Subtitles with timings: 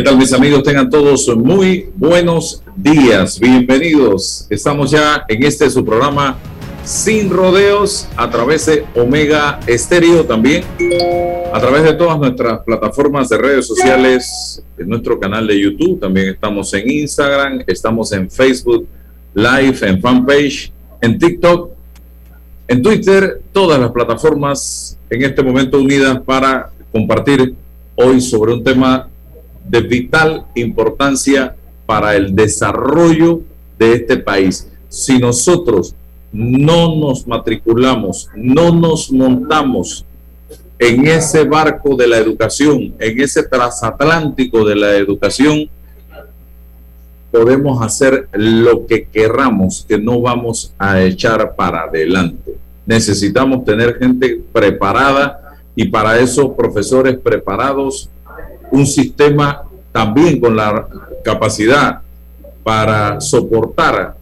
[0.00, 0.62] ¿Qué tal mis amigos?
[0.62, 3.38] Tengan todos muy buenos días.
[3.38, 4.46] Bienvenidos.
[4.48, 6.38] Estamos ya en este su programa
[6.84, 10.64] Sin Rodeos a través de Omega Estéreo también.
[11.52, 16.30] A través de todas nuestras plataformas de redes sociales, en nuestro canal de YouTube, también
[16.30, 18.88] estamos en Instagram, estamos en Facebook
[19.34, 20.72] Live, en fanpage,
[21.02, 21.72] en TikTok,
[22.68, 27.54] en Twitter, todas las plataformas en este momento unidas para compartir
[27.96, 29.09] hoy sobre un tema
[29.70, 31.54] de vital importancia
[31.86, 33.40] para el desarrollo
[33.78, 34.68] de este país.
[34.88, 35.94] Si nosotros
[36.32, 40.04] no nos matriculamos, no nos montamos
[40.78, 45.68] en ese barco de la educación, en ese transatlántico de la educación,
[47.30, 52.56] podemos hacer lo que querramos, que no vamos a echar para adelante.
[52.86, 58.08] Necesitamos tener gente preparada y para eso profesores preparados,
[58.72, 60.86] un sistema también con la
[61.24, 62.00] capacidad
[62.62, 64.14] para soportar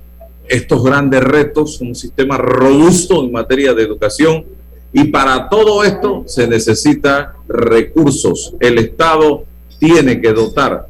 [0.48, 4.44] estos grandes retos, un sistema robusto en materia de educación
[4.92, 8.54] y para todo esto se necesita recursos.
[8.58, 9.44] El Estado
[9.78, 10.86] tiene que dotar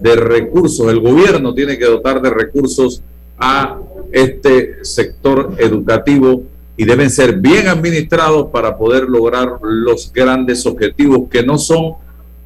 [0.00, 3.02] de recursos, el gobierno tiene que dotar de recursos
[3.38, 3.78] a
[4.12, 6.44] este sector educativo
[6.76, 11.94] y deben ser bien administrados para poder lograr los grandes objetivos que no son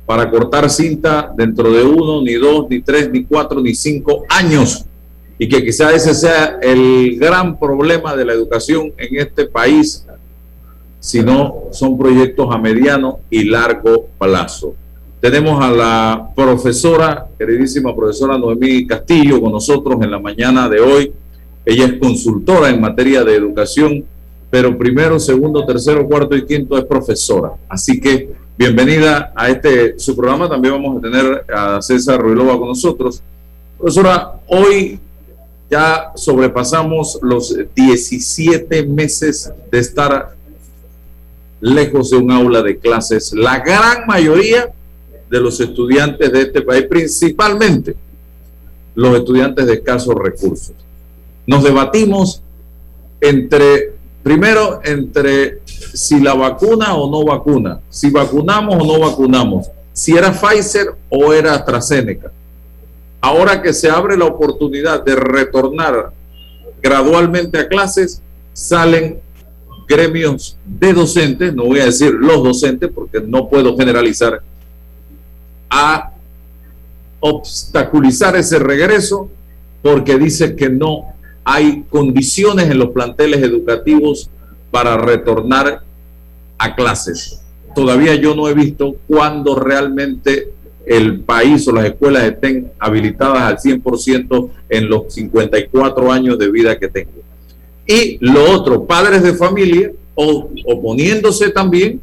[0.06, 4.84] para cortar cinta dentro de uno, ni dos, ni tres, ni cuatro, ni cinco años.
[5.38, 10.06] Y que quizá ese sea el gran problema de la educación en este país,
[11.00, 14.74] si no son proyectos a mediano y largo plazo.
[15.20, 21.12] Tenemos a la profesora, queridísima profesora Noemí Castillo, con nosotros en la mañana de hoy.
[21.64, 24.04] Ella es consultora en materia de educación,
[24.50, 27.52] pero primero, segundo, tercero, cuarto y quinto es profesora.
[27.68, 30.48] Así que bienvenida a este su programa.
[30.48, 33.22] También vamos a tener a César Ruilova con nosotros.
[33.78, 35.00] Profesora, hoy
[35.70, 40.34] ya sobrepasamos los 17 meses de estar
[41.60, 43.32] lejos de un aula de clases.
[43.32, 44.72] La gran mayoría
[45.30, 47.96] de los estudiantes de este país, principalmente
[48.94, 50.74] los estudiantes de escasos recursos.
[51.46, 52.42] Nos debatimos
[53.20, 53.93] entre
[54.24, 60.32] Primero, entre si la vacuna o no vacuna, si vacunamos o no vacunamos, si era
[60.32, 62.32] Pfizer o era AstraZeneca.
[63.20, 66.10] Ahora que se abre la oportunidad de retornar
[66.82, 68.22] gradualmente a clases,
[68.54, 69.20] salen
[69.86, 74.40] gremios de docentes, no voy a decir los docentes porque no puedo generalizar,
[75.68, 76.12] a
[77.20, 79.28] obstaculizar ese regreso
[79.82, 81.13] porque dice que no
[81.44, 84.30] hay condiciones en los planteles educativos
[84.70, 85.82] para retornar
[86.58, 87.40] a clases.
[87.74, 90.48] Todavía yo no he visto cuándo realmente
[90.86, 96.78] el país o las escuelas estén habilitadas al 100% en los 54 años de vida
[96.78, 97.10] que tengo.
[97.86, 102.00] Y lo otro, padres de familia oponiéndose también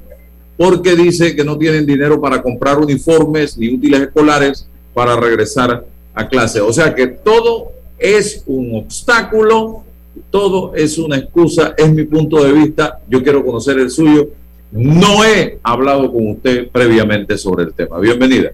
[0.58, 6.28] porque dice que no tienen dinero para comprar uniformes ni útiles escolares para regresar a
[6.28, 6.62] clase.
[6.62, 7.72] O sea que todo
[8.02, 9.84] es un obstáculo,
[10.32, 14.30] todo es una excusa, es mi punto de vista, yo quiero conocer el suyo.
[14.72, 18.00] No he hablado con usted previamente sobre el tema.
[18.00, 18.52] Bienvenida.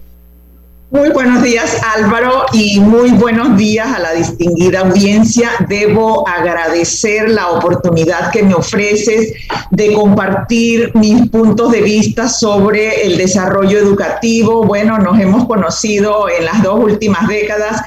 [0.90, 5.50] Muy buenos días Álvaro y muy buenos días a la distinguida audiencia.
[5.68, 9.34] Debo agradecer la oportunidad que me ofreces
[9.69, 14.64] de compartir mis puntos de vista sobre el desarrollo educativo.
[14.64, 17.81] Bueno, nos hemos conocido en las dos últimas décadas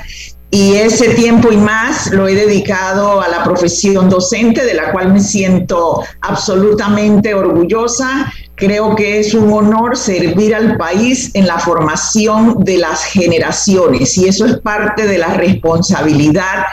[0.50, 5.12] y ese tiempo y más lo he dedicado a la profesión docente, de la cual
[5.12, 8.32] me siento absolutamente orgullosa.
[8.56, 14.26] Creo que es un honor servir al país en la formación de las generaciones y
[14.26, 16.64] eso es parte de la responsabilidad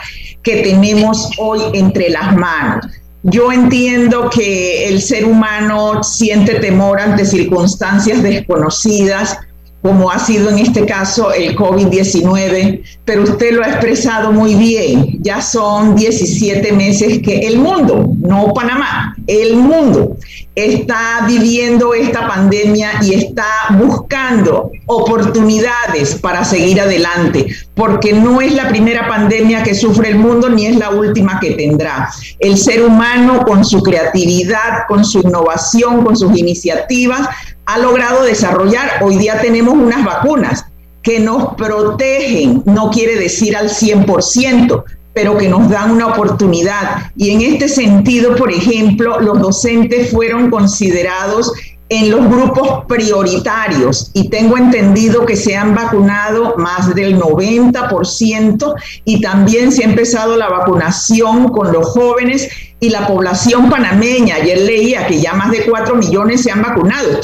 [0.42, 2.84] que tenemos hoy entre las manos.
[3.22, 9.38] Yo entiendo que el ser humano siente temor ante circunstancias desconocidas,
[9.82, 15.18] como ha sido en este caso el COVID-19, pero usted lo ha expresado muy bien.
[15.22, 20.16] Ya son 17 meses que el mundo, no Panamá, el mundo
[20.54, 23.46] está viviendo esta pandemia y está
[23.78, 30.48] buscando oportunidades para seguir adelante, porque no es la primera pandemia que sufre el mundo
[30.48, 32.10] ni es la última que tendrá.
[32.40, 37.28] El ser humano con su creatividad, con su innovación, con sus iniciativas,
[37.68, 39.02] ha logrado desarrollar.
[39.02, 40.64] Hoy día tenemos unas vacunas
[41.02, 47.12] que nos protegen, no quiere decir al 100%, pero que nos dan una oportunidad.
[47.14, 51.52] Y en este sentido, por ejemplo, los docentes fueron considerados
[51.90, 58.74] en los grupos prioritarios y tengo entendido que se han vacunado más del 90%
[59.04, 62.48] y también se ha empezado la vacunación con los jóvenes
[62.80, 64.36] y la población panameña.
[64.36, 67.20] Ayer leía que ya más de 4 millones se han vacunado,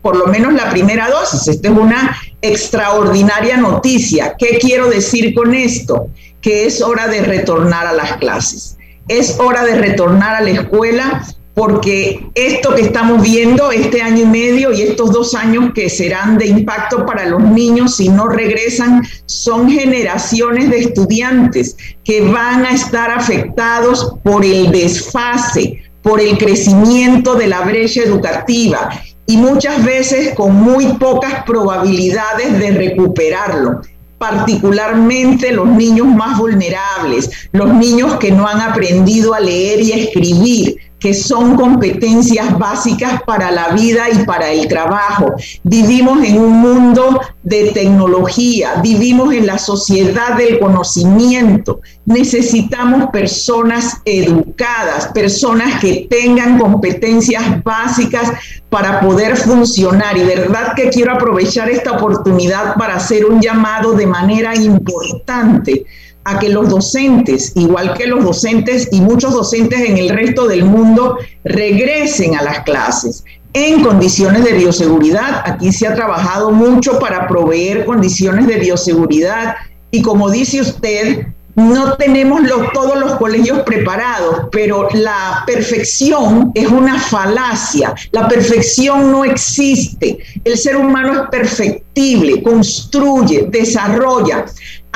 [0.00, 1.48] por lo menos la primera dosis.
[1.48, 4.36] Esta es una extraordinaria noticia.
[4.38, 6.08] ¿Qué quiero decir con esto?
[6.40, 8.76] Que es hora de retornar a las clases.
[9.08, 11.24] Es hora de retornar a la escuela
[11.56, 16.36] porque esto que estamos viendo este año y medio y estos dos años que serán
[16.36, 21.74] de impacto para los niños si no regresan son generaciones de estudiantes
[22.04, 28.90] que van a estar afectados por el desfase, por el crecimiento de la brecha educativa
[29.26, 33.80] y muchas veces con muy pocas probabilidades de recuperarlo
[34.18, 40.76] particularmente los niños más vulnerables, los niños que no han aprendido a leer y escribir,
[40.98, 45.34] que son competencias básicas para la vida y para el trabajo.
[45.62, 51.80] Vivimos en un mundo de tecnología, vivimos en la sociedad del conocimiento.
[52.06, 58.32] Necesitamos personas educadas, personas que tengan competencias básicas
[58.70, 60.16] para poder funcionar.
[60.16, 65.84] Y verdad que quiero aprovechar esta oportunidad para hacer un llamado de manera importante
[66.26, 70.64] a que los docentes, igual que los docentes y muchos docentes en el resto del
[70.64, 75.42] mundo, regresen a las clases en condiciones de bioseguridad.
[75.44, 79.54] Aquí se ha trabajado mucho para proveer condiciones de bioseguridad
[79.90, 81.26] y como dice usted,
[81.56, 82.42] no tenemos
[82.74, 87.94] todos los colegios preparados, pero la perfección es una falacia.
[88.12, 90.18] La perfección no existe.
[90.44, 94.44] El ser humano es perfectible, construye, desarrolla.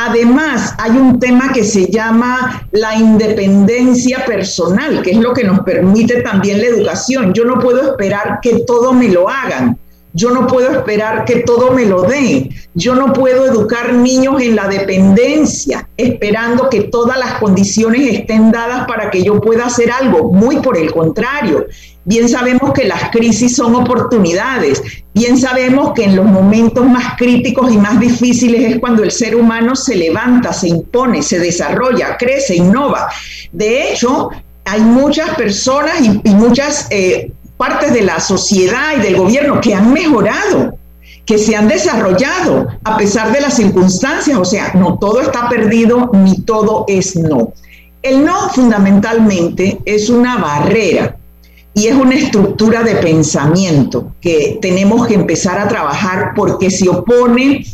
[0.02, 5.60] Además, hay un tema que se llama la independencia personal, que es lo que nos
[5.60, 7.34] permite también la educación.
[7.34, 9.76] Yo no puedo esperar que todo me lo hagan.
[10.14, 12.48] Yo no puedo esperar que todo me lo den.
[12.72, 18.86] Yo no puedo educar niños en la dependencia esperando que todas las condiciones estén dadas
[18.86, 20.32] para que yo pueda hacer algo.
[20.32, 21.66] Muy por el contrario.
[22.04, 24.82] Bien sabemos que las crisis son oportunidades.
[25.12, 29.36] Bien sabemos que en los momentos más críticos y más difíciles es cuando el ser
[29.36, 33.10] humano se levanta, se impone, se desarrolla, crece, innova.
[33.52, 34.30] De hecho,
[34.64, 39.92] hay muchas personas y, muchas eh, partes de la sociedad y del gobierno que han
[39.92, 40.78] mejorado,
[41.26, 44.38] que se han desarrollado a pesar de las circunstancias.
[44.38, 47.52] O sea, no todo está perdido ni todo es no.
[48.02, 51.19] El no fundamentalmente es una barrera
[51.74, 57.64] y es una estructura de pensamiento que tenemos que empezar a trabajar porque se opone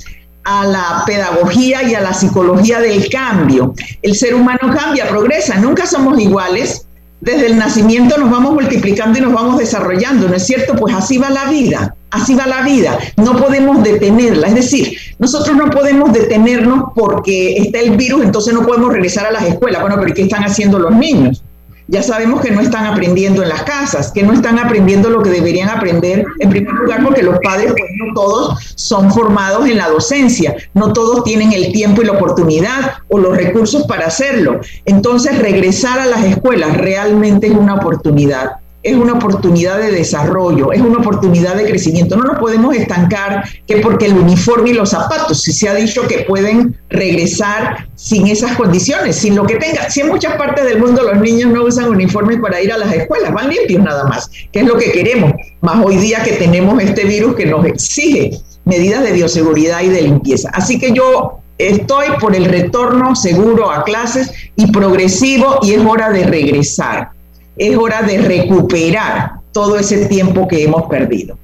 [0.44, 3.74] a la pedagogía y a la psicología del cambio.
[4.02, 6.86] El ser humano cambia, progresa, nunca somos iguales.
[7.20, 10.76] Desde el nacimiento nos vamos multiplicando y nos vamos desarrollando, ¿no es cierto?
[10.76, 12.98] Pues así va la vida, así va la vida.
[13.16, 14.48] No podemos detenerla.
[14.48, 19.32] Es decir, nosotros no podemos detenernos porque está el virus, entonces no podemos regresar a
[19.32, 19.80] las escuelas.
[19.80, 21.42] Bueno, pero ¿qué están haciendo los niños?
[21.88, 25.30] Ya sabemos que no están aprendiendo en las casas, que no están aprendiendo lo que
[25.30, 29.88] deberían aprender, en primer lugar porque los padres, pues no todos son formados en la
[29.88, 34.60] docencia, no todos tienen el tiempo y la oportunidad o los recursos para hacerlo.
[34.84, 40.80] Entonces, regresar a las escuelas realmente es una oportunidad es una oportunidad de desarrollo, es
[40.80, 42.16] una oportunidad de crecimiento.
[42.16, 46.06] No nos podemos estancar que porque el uniforme y los zapatos, si se ha dicho
[46.06, 49.90] que pueden regresar sin esas condiciones, sin lo que tenga.
[49.90, 52.92] Si en muchas partes del mundo los niños no usan uniformes para ir a las
[52.92, 56.80] escuelas, van limpios nada más, que es lo que queremos, más hoy día que tenemos
[56.80, 60.48] este virus que nos exige medidas de bioseguridad y de limpieza.
[60.52, 66.10] Así que yo estoy por el retorno seguro a clases y progresivo y es hora
[66.10, 67.15] de regresar
[67.56, 71.38] es hora de recuperar todo ese tiempo que hemos perdido.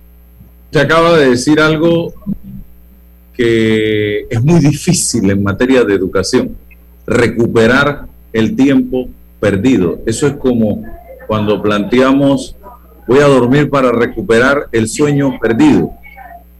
[0.70, 2.12] Se acaba de decir algo
[3.34, 6.56] que es muy difícil en materia de educación,
[7.06, 9.08] recuperar el tiempo
[9.40, 10.00] perdido.
[10.06, 10.84] Eso es como
[11.26, 12.56] cuando planteamos,
[13.06, 15.92] voy a dormir para recuperar el sueño perdido.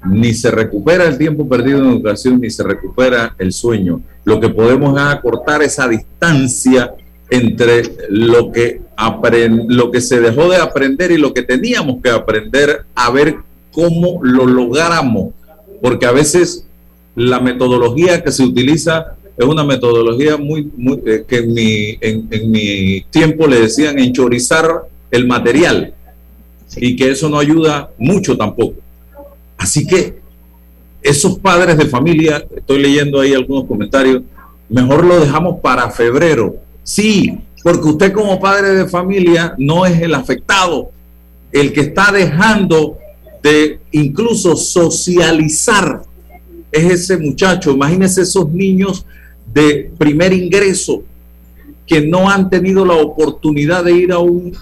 [0.05, 4.01] ni se recupera el tiempo perdido en educación, ni se recupera el sueño.
[4.25, 6.93] Lo que podemos es acortar esa distancia
[7.31, 8.81] entre lo que,
[9.69, 13.37] lo que se dejó de aprender y lo que teníamos que aprender a ver
[13.73, 15.33] cómo lo logramos.
[15.81, 16.67] Porque a veces
[17.15, 20.71] la metodología que se utiliza es una metodología muy,
[21.07, 25.95] eh, que en mi, en, mi tiempo le decían enchorizar el material
[26.77, 28.77] y que eso no ayuda mucho tampoco.
[29.57, 30.21] Así que
[31.03, 34.23] esos padres de familia, estoy leyendo ahí algunos comentarios,
[34.69, 36.57] mejor lo dejamos para febrero.
[36.83, 40.91] Sí, porque usted como padre de familia no es el afectado,
[41.53, 42.99] el que está dejando
[43.43, 46.03] de incluso socializar
[46.71, 47.73] es ese muchacho.
[47.73, 49.05] Imagínese esos niños
[49.53, 51.03] de primer ingreso
[51.87, 54.57] que no han tenido la oportunidad de ir a un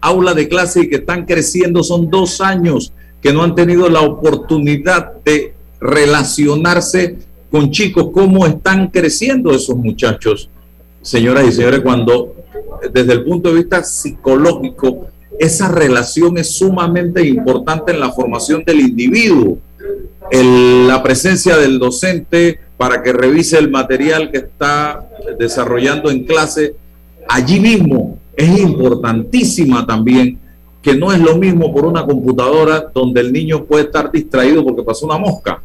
[0.00, 4.02] aula de clase y que están creciendo, son dos años que no han tenido la
[4.02, 7.16] oportunidad de relacionarse
[7.50, 10.48] con chicos, cómo están creciendo esos muchachos,
[11.02, 12.35] señoras y señores, cuando
[12.92, 15.08] desde el punto de vista psicológico,
[15.38, 19.58] esa relación es sumamente importante en la formación del individuo.
[20.30, 25.08] la presencia del docente para que revise el material que está
[25.38, 26.74] desarrollando en clase
[27.28, 30.38] allí mismo es importantísima también,
[30.82, 34.82] que no es lo mismo por una computadora donde el niño puede estar distraído porque
[34.82, 35.62] pasó una mosca.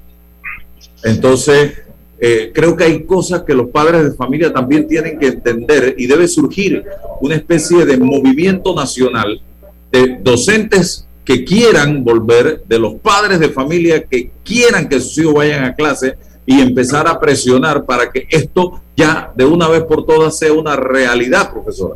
[1.04, 1.74] Entonces,
[2.24, 6.06] eh, creo que hay cosas que los padres de familia también tienen que entender y
[6.06, 6.86] debe surgir
[7.20, 9.42] una especie de movimiento nacional
[9.92, 15.34] de docentes que quieran volver, de los padres de familia que quieran que sus hijos
[15.34, 20.06] vayan a clase y empezar a presionar para que esto ya de una vez por
[20.06, 21.96] todas sea una realidad, profesora.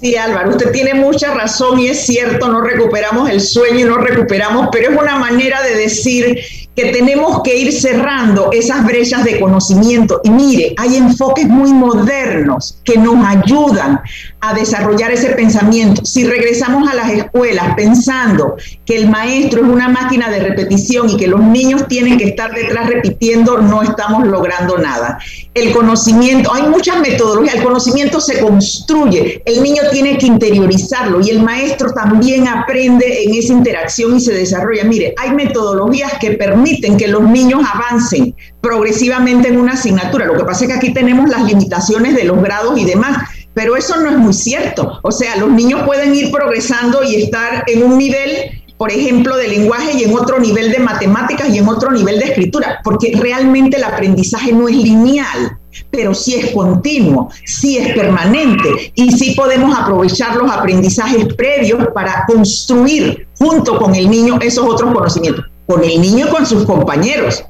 [0.00, 4.68] Sí, Álvaro, usted tiene mucha razón y es cierto, no recuperamos el sueño no recuperamos,
[4.72, 6.40] pero es una manera de decir
[6.76, 10.20] que tenemos que ir cerrando esas brechas de conocimiento.
[10.24, 14.00] Y mire, hay enfoques muy modernos que nos ayudan
[14.40, 16.04] a desarrollar ese pensamiento.
[16.04, 21.16] Si regresamos a las escuelas pensando que el maestro es una máquina de repetición y
[21.16, 25.18] que los niños tienen que estar detrás repitiendo, no estamos logrando nada.
[25.52, 31.30] El conocimiento, hay muchas metodologías, el conocimiento se construye, el niño tiene que interiorizarlo y
[31.30, 34.84] el maestro también aprende en esa interacción y se desarrolla.
[34.84, 36.59] Mire, hay metodologías que permiten
[36.98, 40.26] que los niños avancen progresivamente en una asignatura.
[40.26, 43.18] Lo que pasa es que aquí tenemos las limitaciones de los grados y demás
[43.52, 45.00] pero eso no es muy cierto.
[45.02, 49.48] O sea, los niños pueden ir progresando y estar en un nivel, por ejemplo, de
[49.48, 53.76] lenguaje y en otro nivel de matemáticas y en otro nivel de escritura, porque realmente
[53.76, 55.58] el aprendizaje no es lineal
[55.90, 62.24] pero sí es continuo, sí es permanente y sí podemos aprovechar los aprendizajes previos para
[62.26, 67.44] construir junto con el niño esos otros conocimientos, con el niño con sus compañeros,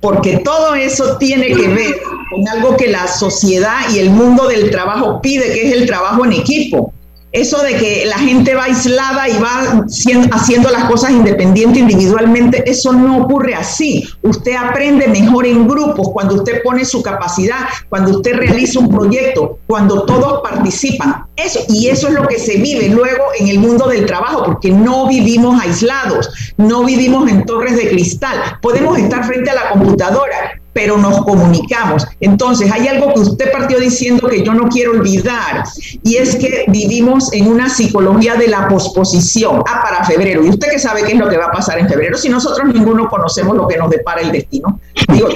[0.00, 4.70] porque todo eso tiene que ver con algo que la sociedad y el mundo del
[4.70, 6.94] trabajo pide, que es el trabajo en equipo
[7.32, 9.84] eso de que la gente va aislada y va
[10.32, 14.08] haciendo las cosas independiente, individualmente, eso no ocurre así.
[14.22, 19.58] Usted aprende mejor en grupos cuando usted pone su capacidad, cuando usted realiza un proyecto,
[19.66, 21.26] cuando todos participan.
[21.36, 24.70] Eso, y eso es lo que se vive luego en el mundo del trabajo, porque
[24.70, 28.58] no vivimos aislados, no vivimos en torres de cristal.
[28.62, 32.06] Podemos estar frente a la computadora, pero nos comunicamos.
[32.20, 35.64] Entonces, hay algo que usted partió diciendo que yo no quiero olvidar,
[36.02, 39.62] y es que vivimos en una psicología de la posposición.
[39.66, 40.44] Ah, para febrero.
[40.44, 42.16] ¿Y usted qué sabe qué es lo que va a pasar en febrero?
[42.16, 44.80] Si nosotros ninguno conocemos lo que nos depara el destino.
[45.12, 45.28] Digo,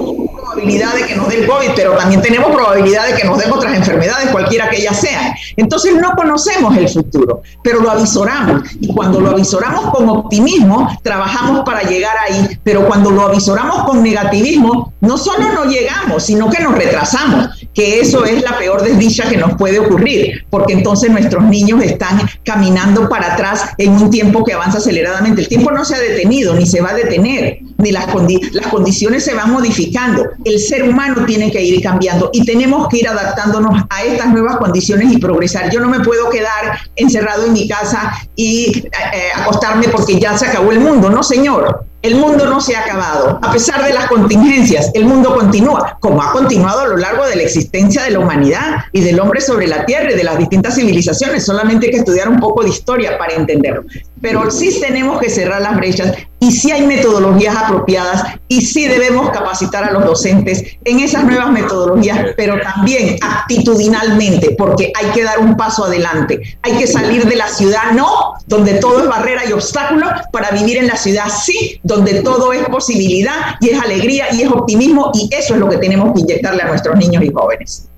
[0.53, 3.51] probabilidad de que nos dé el COVID, pero también tenemos probabilidad de que nos den
[3.51, 5.33] otras enfermedades, cualquiera que ellas sean.
[5.57, 8.63] Entonces, no conocemos el futuro, pero lo avisoramos.
[8.81, 12.59] Y cuando lo avisoramos con optimismo, trabajamos para llegar ahí.
[12.63, 18.01] Pero cuando lo avisoramos con negativismo, no solo no llegamos, sino que nos retrasamos, que
[18.01, 23.09] eso es la peor desdicha que nos puede ocurrir, porque entonces nuestros niños están caminando
[23.09, 25.43] para atrás en un tiempo que avanza aceleradamente.
[25.43, 28.07] El tiempo no se ha detenido, ni se va a detener, ni las,
[28.53, 30.25] las condiciones se van modificando.
[30.45, 34.57] El ser humano tiene que ir cambiando y tenemos que ir adaptándonos a estas nuevas
[34.57, 35.71] condiciones y progresar.
[35.71, 40.37] Yo no me puedo quedar encerrado en mi casa y eh, eh, acostarme porque ya
[40.37, 43.39] se acabó el mundo, no señor el mundo no se ha acabado.
[43.41, 47.37] A pesar de las contingencias, el mundo continúa, como ha continuado a lo largo de
[47.37, 50.75] la existencia de la humanidad y del hombre sobre la tierra y de las distintas
[50.75, 51.45] civilizaciones.
[51.45, 53.85] Solamente hay que estudiar un poco de historia para entenderlo.
[54.21, 59.31] pero sí tenemos que cerrar las brechas y sí hay metodologías apropiadas y sí debemos
[59.31, 65.39] capacitar a los docentes en esas nuevas metodologías, pero también actitudinalmente, porque hay que dar
[65.39, 66.59] un paso adelante.
[66.63, 70.79] Hay que salir de la ciudad, no, donde todo es barrera y obstáculo, para vivir
[70.79, 71.92] en la ciudad, sí, donde
[72.23, 76.13] todo es posibilidad y es alegría y es optimismo y eso es lo que tenemos
[76.15, 77.89] que inyectarle a nuestros niños y jóvenes.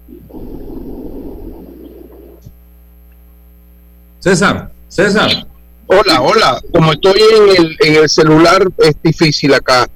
[4.20, 5.46] César, César.
[5.86, 6.60] Hola, hola.
[6.72, 9.86] Como estoy en el, en el celular, es difícil acá.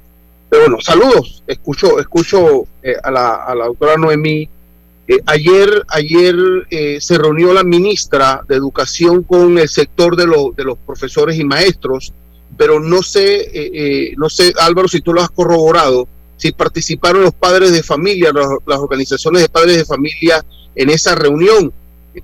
[0.51, 1.43] Pero bueno, saludos.
[1.47, 4.49] Escucho, escucho eh, a, la, a, la, doctora Noemí.
[5.07, 6.37] Eh, ayer ayer
[6.71, 11.39] eh, se reunió la ministra de Educación con el sector de, lo, de los profesores
[11.39, 12.13] y maestros,
[12.59, 17.33] pero no sé, eh, no sé, Álvaro, si tú lo has corroborado, si participaron los
[17.33, 21.73] padres de familia, las, las organizaciones de padres de familia en esa reunión,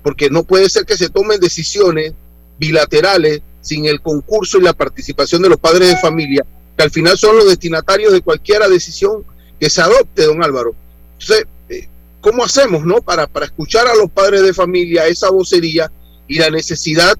[0.03, 2.13] porque no puede ser que se tomen decisiones
[2.59, 6.45] bilaterales sin el concurso y la participación de los padres de familia,
[6.77, 9.23] que al final son los destinatarios de cualquier decisión
[9.57, 10.75] que se adopte, don Álvaro.
[11.13, 11.87] Entonces, eh,
[12.19, 13.01] ¿cómo hacemos, no?
[13.01, 15.89] Para, para escuchar a los padres de familia esa vocería
[16.27, 17.17] y la necesidad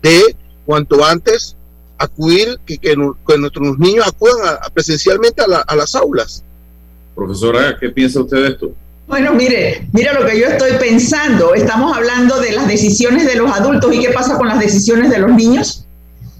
[0.00, 1.55] de cuanto antes
[1.98, 2.94] acudir, que, que,
[3.26, 6.42] que nuestros niños acudan a, a presencialmente a, la, a las aulas.
[7.14, 8.72] Profesora, ¿qué piensa usted de esto?
[9.06, 11.54] Bueno, mire, mira lo que yo estoy pensando.
[11.54, 15.18] Estamos hablando de las decisiones de los adultos y qué pasa con las decisiones de
[15.18, 15.86] los niños.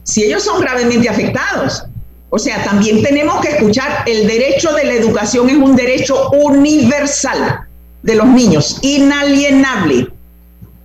[0.03, 1.85] Si ellos son gravemente afectados.
[2.29, 7.61] O sea, también tenemos que escuchar, el derecho de la educación es un derecho universal
[8.03, 10.13] de los niños, inalienable.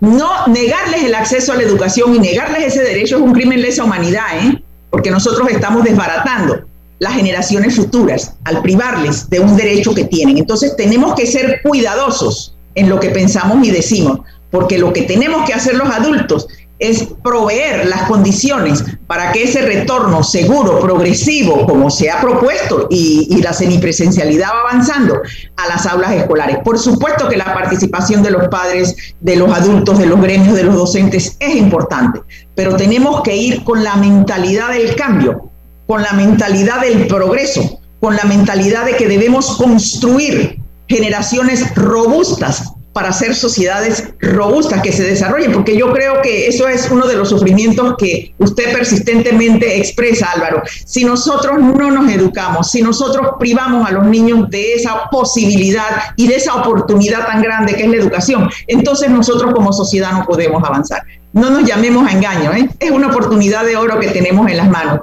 [0.02, 3.84] No negarles el acceso a la educación y negarles ese derecho es un crimen lesa
[3.84, 4.62] humanidad, ¿eh?
[4.90, 6.62] porque nosotros estamos desbaratando
[6.98, 10.40] las generaciones futuras al privarles de un derecho que tienen.
[10.40, 15.48] Entonces tenemos que ser cuidadosos en lo que pensamos y decimos, porque lo que tenemos
[15.48, 16.48] que hacer los adultos
[16.82, 23.40] es proveer las condiciones para que ese retorno seguro, progresivo, como se ha propuesto, y,
[23.42, 25.22] la semipresencialidad va avanzando
[25.58, 26.58] a las aulas escolares.
[26.64, 30.64] Por supuesto que la participación de los padres, de los adultos, de los gremios, de
[30.64, 32.22] los docentes es importante,
[32.56, 35.50] pero tenemos que ir con la mentalidad del cambio,
[35.88, 43.10] con la mentalidad del progreso, con la mentalidad de que debemos construir generaciones robustas para
[43.10, 47.30] hacer sociedades robustas que se desarrollen, porque yo creo que eso es uno de los
[47.30, 50.64] sufrimientos que usted persistentemente expresa, Álvaro.
[50.86, 56.28] Si nosotros no nos educamos, si nosotros privamos a los niños de esa posibilidad y
[56.28, 60.64] de esa oportunidad tan grande que es la educación, entonces nosotros como sociedad no podemos
[60.64, 61.04] avanzar.
[61.34, 62.70] No nos llamemos a engaño, ¿eh?
[62.78, 65.00] es una oportunidad de oro que tenemos en las manos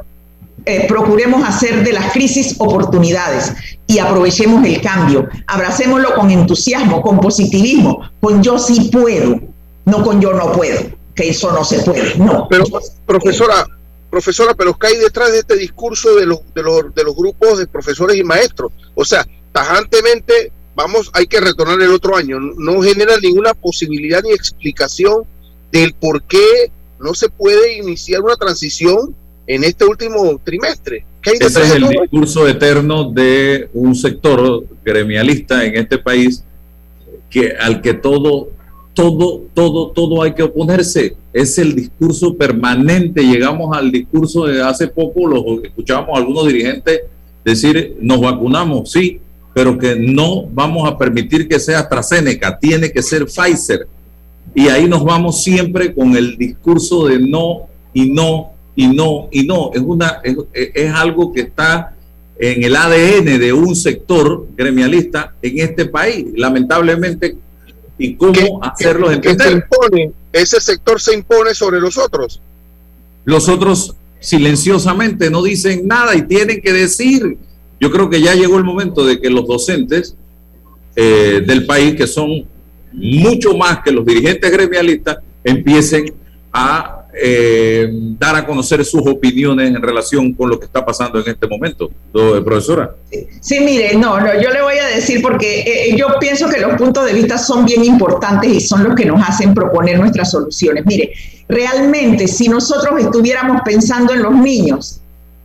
[0.68, 3.54] eh, procuremos hacer de las crisis oportunidades
[3.86, 5.26] y aprovechemos el cambio.
[5.46, 9.40] Abracémoslo con entusiasmo, con positivismo, con yo sí puedo,
[9.86, 10.78] no con yo no puedo,
[11.14, 12.16] que eso no se puede.
[12.16, 12.46] No.
[12.50, 12.64] Pero,
[13.06, 13.66] profesora,
[14.10, 18.18] profesora, pero ¿qué hay detrás de este discurso de los, de los, grupos de profesores
[18.18, 18.70] y maestros?
[18.94, 22.38] O sea, tajantemente, vamos, hay que retornar el otro año.
[22.40, 25.22] No genera ninguna posibilidad ni explicación
[25.72, 29.16] del por qué no se puede iniciar una transición
[29.48, 31.04] en este último trimestre.
[31.22, 36.44] ¿Qué hay Ese es el discurso eterno de un sector gremialista en este país
[37.30, 38.50] que al que todo,
[38.94, 41.16] todo, todo, todo hay que oponerse.
[41.32, 43.22] Es el discurso permanente.
[43.22, 47.00] Llegamos al discurso de hace poco, lo escuchábamos a algunos dirigentes
[47.44, 49.20] decir, nos vacunamos, sí,
[49.54, 53.88] pero que no vamos a permitir que sea AstraZeneca, tiene que ser Pfizer.
[54.54, 59.42] Y ahí nos vamos siempre con el discurso de no y no y no, y
[59.42, 61.96] no, es, una, es, es, algo que está
[62.38, 67.36] en el ADN de un sector gremialista en este país, lamentablemente,
[67.98, 69.48] y cómo ¿Qué, hacerlos entender.
[69.48, 70.12] se impone?
[70.32, 72.40] Ese sector se impone sobre los otros.
[73.24, 77.36] Los otros silenciosamente no dicen nada y tienen que decir.
[77.80, 80.14] Yo creo que ya llegó el momento de que los docentes
[80.94, 82.46] eh, del país, que son
[82.92, 86.14] mucho más que los dirigentes gremialistas, empiecen
[86.52, 91.28] a eh, dar a conocer sus opiniones en relación con lo que está pasando en
[91.28, 91.90] este momento,
[92.44, 92.94] profesora.
[93.40, 96.74] Sí, mire, no, no, yo le voy a decir porque eh, yo pienso que los
[96.76, 100.84] puntos de vista son bien importantes y son los que nos hacen proponer nuestras soluciones.
[100.86, 101.12] Mire,
[101.48, 105.00] realmente si nosotros estuviéramos pensando en los niños,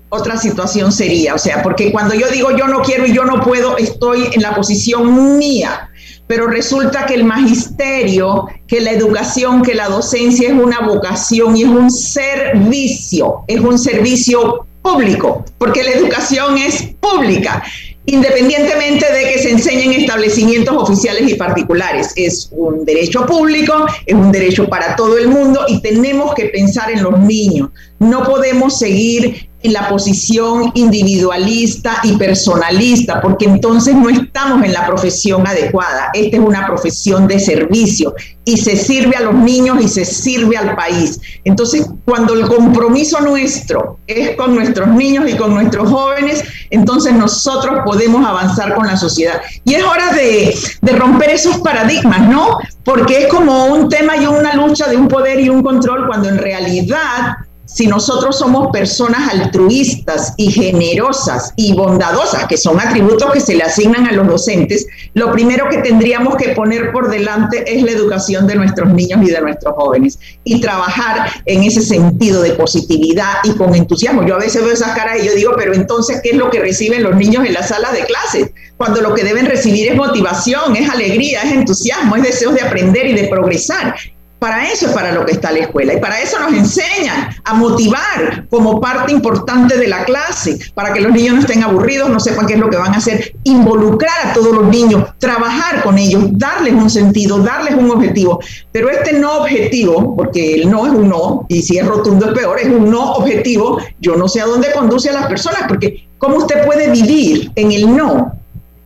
[0.09, 3.41] otra situación sería, o sea, porque cuando yo digo yo no quiero y yo no
[3.41, 5.89] puedo, estoy en la posición mía
[6.27, 11.63] pero resulta que el magisterio, que la educación, que la docencia es una vocación y
[11.63, 17.63] es un servicio, es un servicio público, porque la educación es pública.
[18.05, 22.11] independientemente de que se enseñen establecimientos oficiales y particulares.
[22.17, 26.91] Es un derecho público, es un derecho para todo el mundo y tenemos que pensar
[26.91, 27.69] en los niños.
[27.99, 34.85] No podemos seguir en la posición individualista y personalista, porque entonces no estamos en la
[34.85, 36.09] profesión adecuada.
[36.13, 38.13] Esta es una profesión de servicio
[38.45, 41.19] y se sirve a los niños y se sirve al país.
[41.45, 47.81] Entonces, cuando el compromiso nuestro es con nuestros niños y con nuestros jóvenes, entonces nosotros
[47.85, 49.41] podemos avanzar con la sociedad.
[49.63, 52.57] Y es hora de, de romper esos paradigmas, ¿no?
[52.83, 56.27] Porque es como un tema y una lucha de un poder y un control, cuando
[56.27, 63.39] en realidad si nosotros somos personas altruistas y generosas y bondadosas, que son atributos que
[63.39, 67.83] se le asignan a los docentes, lo primero que tendríamos que poner por delante es
[67.83, 72.51] la educación de nuestros niños y de nuestros jóvenes y trabajar en ese sentido de
[72.51, 74.25] positividad y con entusiasmo.
[74.27, 76.59] Yo a veces veo esas caras y yo digo, pero entonces, ¿qué es lo que
[76.59, 78.51] reciben los niños en las salas de clases?
[78.75, 83.07] Cuando lo que deben recibir es motivación, es alegría, es entusiasmo, es deseos de aprender
[83.07, 83.95] y de progresar.
[84.43, 87.53] Para eso es para lo que está la escuela y para eso nos enseñan a
[87.53, 92.19] motivar como parte importante de la clase, para que los niños no estén aburridos, no
[92.19, 95.97] sepan qué es lo que van a hacer, involucrar a todos los niños, trabajar con
[95.97, 98.41] ellos, darles un sentido, darles un objetivo.
[98.73, 102.33] Pero este no objetivo, porque el no es un no, y si es rotundo es
[102.33, 106.05] peor, es un no objetivo, yo no sé a dónde conduce a las personas, porque
[106.17, 108.42] ¿cómo usted puede vivir en el no?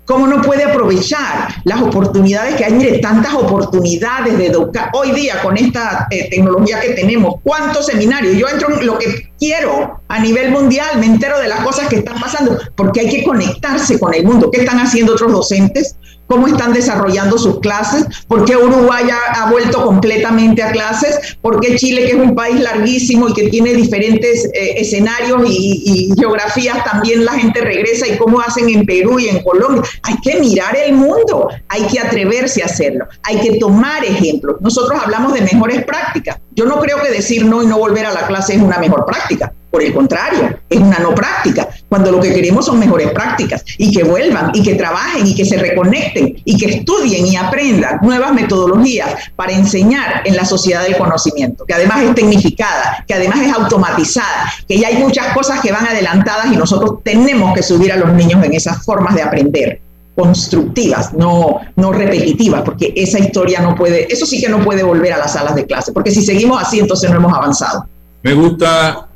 [0.07, 2.71] ¿Cómo no puede aprovechar las oportunidades que hay?
[2.71, 4.89] Mire, tantas oportunidades de educar.
[4.93, 8.37] Hoy día, con esta eh, tecnología que tenemos, ¿cuántos seminarios?
[8.37, 11.97] Yo entro en lo que quiero a nivel mundial, me entero de las cosas que
[11.97, 14.49] están pasando, porque hay que conectarse con el mundo.
[14.49, 15.97] ¿Qué están haciendo otros docentes?
[16.27, 21.77] Cómo están desarrollando sus clases, por qué Uruguay ha, vuelto completamente a clases, por qué
[21.77, 27.23] Chile, que es un país larguísimo y que tiene diferentes eh, escenarios y, geografías, también
[27.23, 29.83] la gente regresa y cómo hacen en Perú y en Colombia.
[30.03, 34.57] Hay que mirar el mundo, hay que atreverse a hacerlo, hay que tomar ejemplos.
[34.59, 36.39] Nosotros hablamos de mejores prácticas.
[36.51, 39.05] Yo no creo que decir no y no volver a la clase es una mejor
[39.05, 39.53] práctica.
[39.69, 43.91] Por el contrario, es una no práctica, cuando lo que queremos son mejores prácticas y
[43.91, 48.33] que vuelvan y que trabajen y que se reconecten y que estudien y aprendan nuevas
[48.33, 53.53] metodologías para enseñar en la sociedad del conocimiento, que además es tecnificada, que además es
[53.53, 57.97] automatizada, que ya hay muchas cosas que van adelantadas y nosotros tenemos que subir a
[57.97, 59.81] los niños en esas formas de aprender
[60.15, 65.13] constructivas, no, no repetitivas, porque esa historia no puede, eso sí que no puede volver
[65.13, 67.85] a las salas de clase, porque si seguimos así, entonces no hemos avanzado.
[68.23, 69.06] Me gusta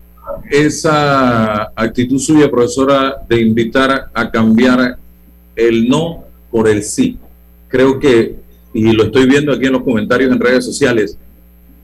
[0.50, 4.98] esa actitud suya, profesora, de invitar a cambiar
[5.56, 7.18] el no por el sí.
[7.68, 8.36] Creo que,
[8.74, 11.18] y lo estoy viendo aquí en los comentarios en redes sociales,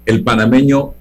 [0.06, 0.94] el panameño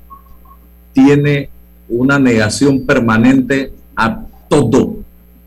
[0.92, 1.50] tiene
[1.88, 4.96] una negación permanente a todo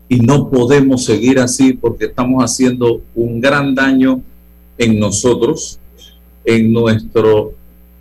[0.08, 4.22] y no podemos seguir así porque estamos haciendo un gran daño
[4.78, 5.78] en nosotros,
[6.44, 7.52] en nuestro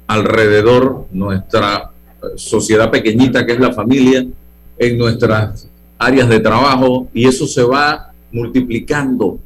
[0.08, 1.92] alrededor, nuestra
[2.36, 4.26] sociedad pequeñita que es la familia,
[4.78, 9.40] en nuestras áreas de trabajo, y eso se va multiplicando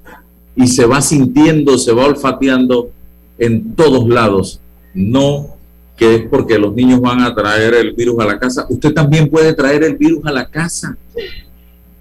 [0.56, 2.92] y se va sintiendo, se va olfateando
[3.38, 4.60] en todos lados.
[4.94, 5.54] No
[5.98, 8.66] que es porque los niños van a traer el virus a la casa.
[8.70, 10.98] Usted también puede traer el virus a la casa.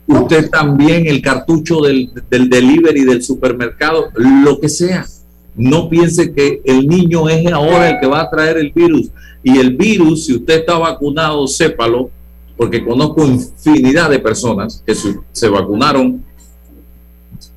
[0.06, 5.06] Usted también el cartucho del, del delivery, del supermercado, lo que sea.
[5.54, 9.10] No piense que el niño es ahora el que va a traer el virus.
[9.42, 12.10] Y el virus, si usted está vacunado, sépalo,
[12.56, 16.24] porque conozco infinidad de personas que se vacunaron,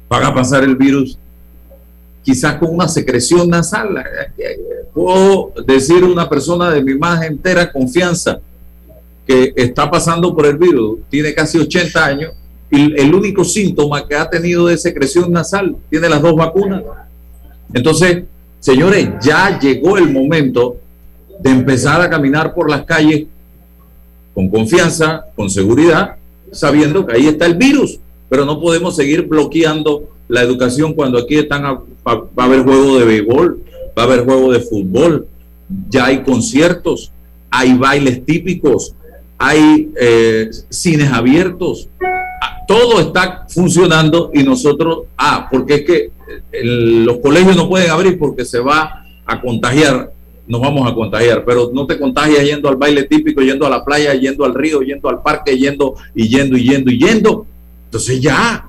[0.10, 1.18] van a pasar el virus
[2.26, 4.04] quizás con una secreción nasal.
[4.94, 8.40] Puedo decir una persona de mi más entera confianza
[9.28, 12.34] que está pasando por el virus, tiene casi 80 años,
[12.70, 16.84] y el único síntoma que ha tenido de secreción nasal tiene las dos vacunas.
[17.74, 18.24] Entonces,
[18.60, 20.78] señores, ya llegó el momento
[21.40, 23.26] de empezar a caminar por las calles
[24.34, 26.16] con confianza, con seguridad,
[26.52, 28.00] sabiendo que ahí está el virus,
[28.30, 33.06] pero no podemos seguir bloqueando la educación cuando aquí están va a haber juego de
[33.06, 33.64] béisbol,
[33.98, 35.28] va a haber juego de fútbol,
[35.90, 37.12] ya hay conciertos,
[37.50, 38.94] hay bailes típicos,
[39.38, 41.88] hay eh, cines abiertos,
[42.68, 46.12] todo está funcionando y nosotros, ah, porque es que
[46.52, 50.12] los colegios no pueden abrir porque se va a contagiar,
[50.48, 53.84] nos vamos a contagiar, pero no te contagias yendo al baile típico, yendo a la
[53.84, 57.46] playa, yendo al río, yendo al parque, yendo y yendo y yendo y yendo.
[57.86, 58.66] Entonces ya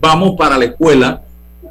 [0.00, 1.22] vamos para la escuela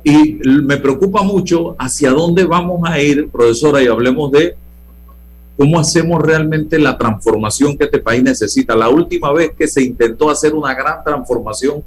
[0.03, 4.55] y me preocupa mucho hacia dónde vamos a ir, profesora, y hablemos de
[5.57, 8.75] cómo hacemos realmente la transformación que este país necesita.
[8.75, 11.83] La última vez que se intentó hacer una gran transformación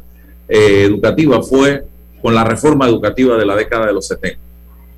[0.49, 1.85] eh, educativa fue
[2.23, 4.39] con la reforma educativa de la década de los 70.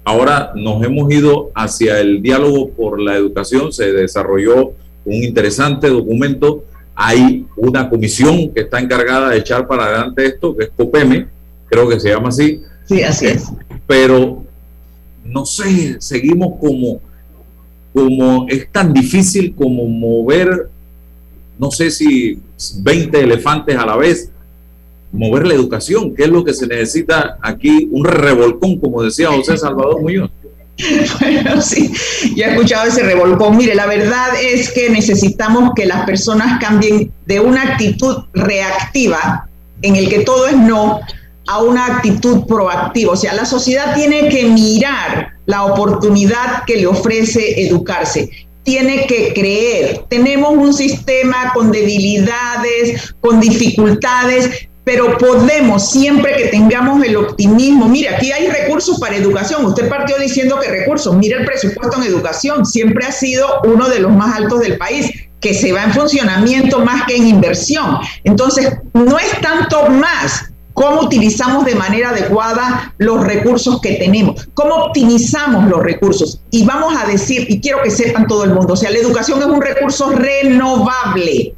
[0.04, 4.72] Ahora nos hemos ido hacia el diálogo por la educación, se desarrolló
[5.04, 10.64] un interesante documento, hay una comisión que está encargada de echar para adelante esto, que
[10.64, 11.28] es COPEME,
[11.68, 12.62] creo que se llama así.
[12.86, 13.48] Sí, así es.
[13.86, 14.44] Pero
[15.24, 17.00] no sé, seguimos como,
[17.92, 20.68] como es tan difícil como mover,
[21.58, 22.40] no sé si
[22.80, 24.30] 20 elefantes a la vez,
[25.12, 29.56] mover la educación, que es lo que se necesita aquí, un revolcón, como decía José
[29.58, 30.30] Salvador Muñoz.
[31.20, 31.92] Bueno, sí,
[32.34, 33.56] ya he escuchado ese revolcón.
[33.56, 39.48] Mire, la verdad es que necesitamos que las personas cambien de una actitud reactiva
[39.82, 41.00] en el que todo es no
[41.46, 43.12] a una actitud proactiva.
[43.12, 48.30] O sea, la sociedad tiene que mirar la oportunidad que le ofrece educarse.
[48.62, 50.04] Tiene que creer.
[50.08, 58.08] Tenemos un sistema con debilidades, con dificultades, pero podemos, siempre que tengamos el optimismo, mire,
[58.08, 62.66] aquí hay recursos para educación, usted partió diciendo que recursos, mire el presupuesto en educación,
[62.66, 65.08] siempre ha sido uno de los más altos del país,
[65.40, 67.98] que se va en funcionamiento más que en inversión.
[68.24, 74.74] Entonces, no es tanto más cómo utilizamos de manera adecuada los recursos que tenemos, cómo
[74.74, 76.40] optimizamos los recursos.
[76.50, 79.38] Y vamos a decir, y quiero que sepan todo el mundo, o sea, la educación
[79.38, 81.54] es un recurso renovable,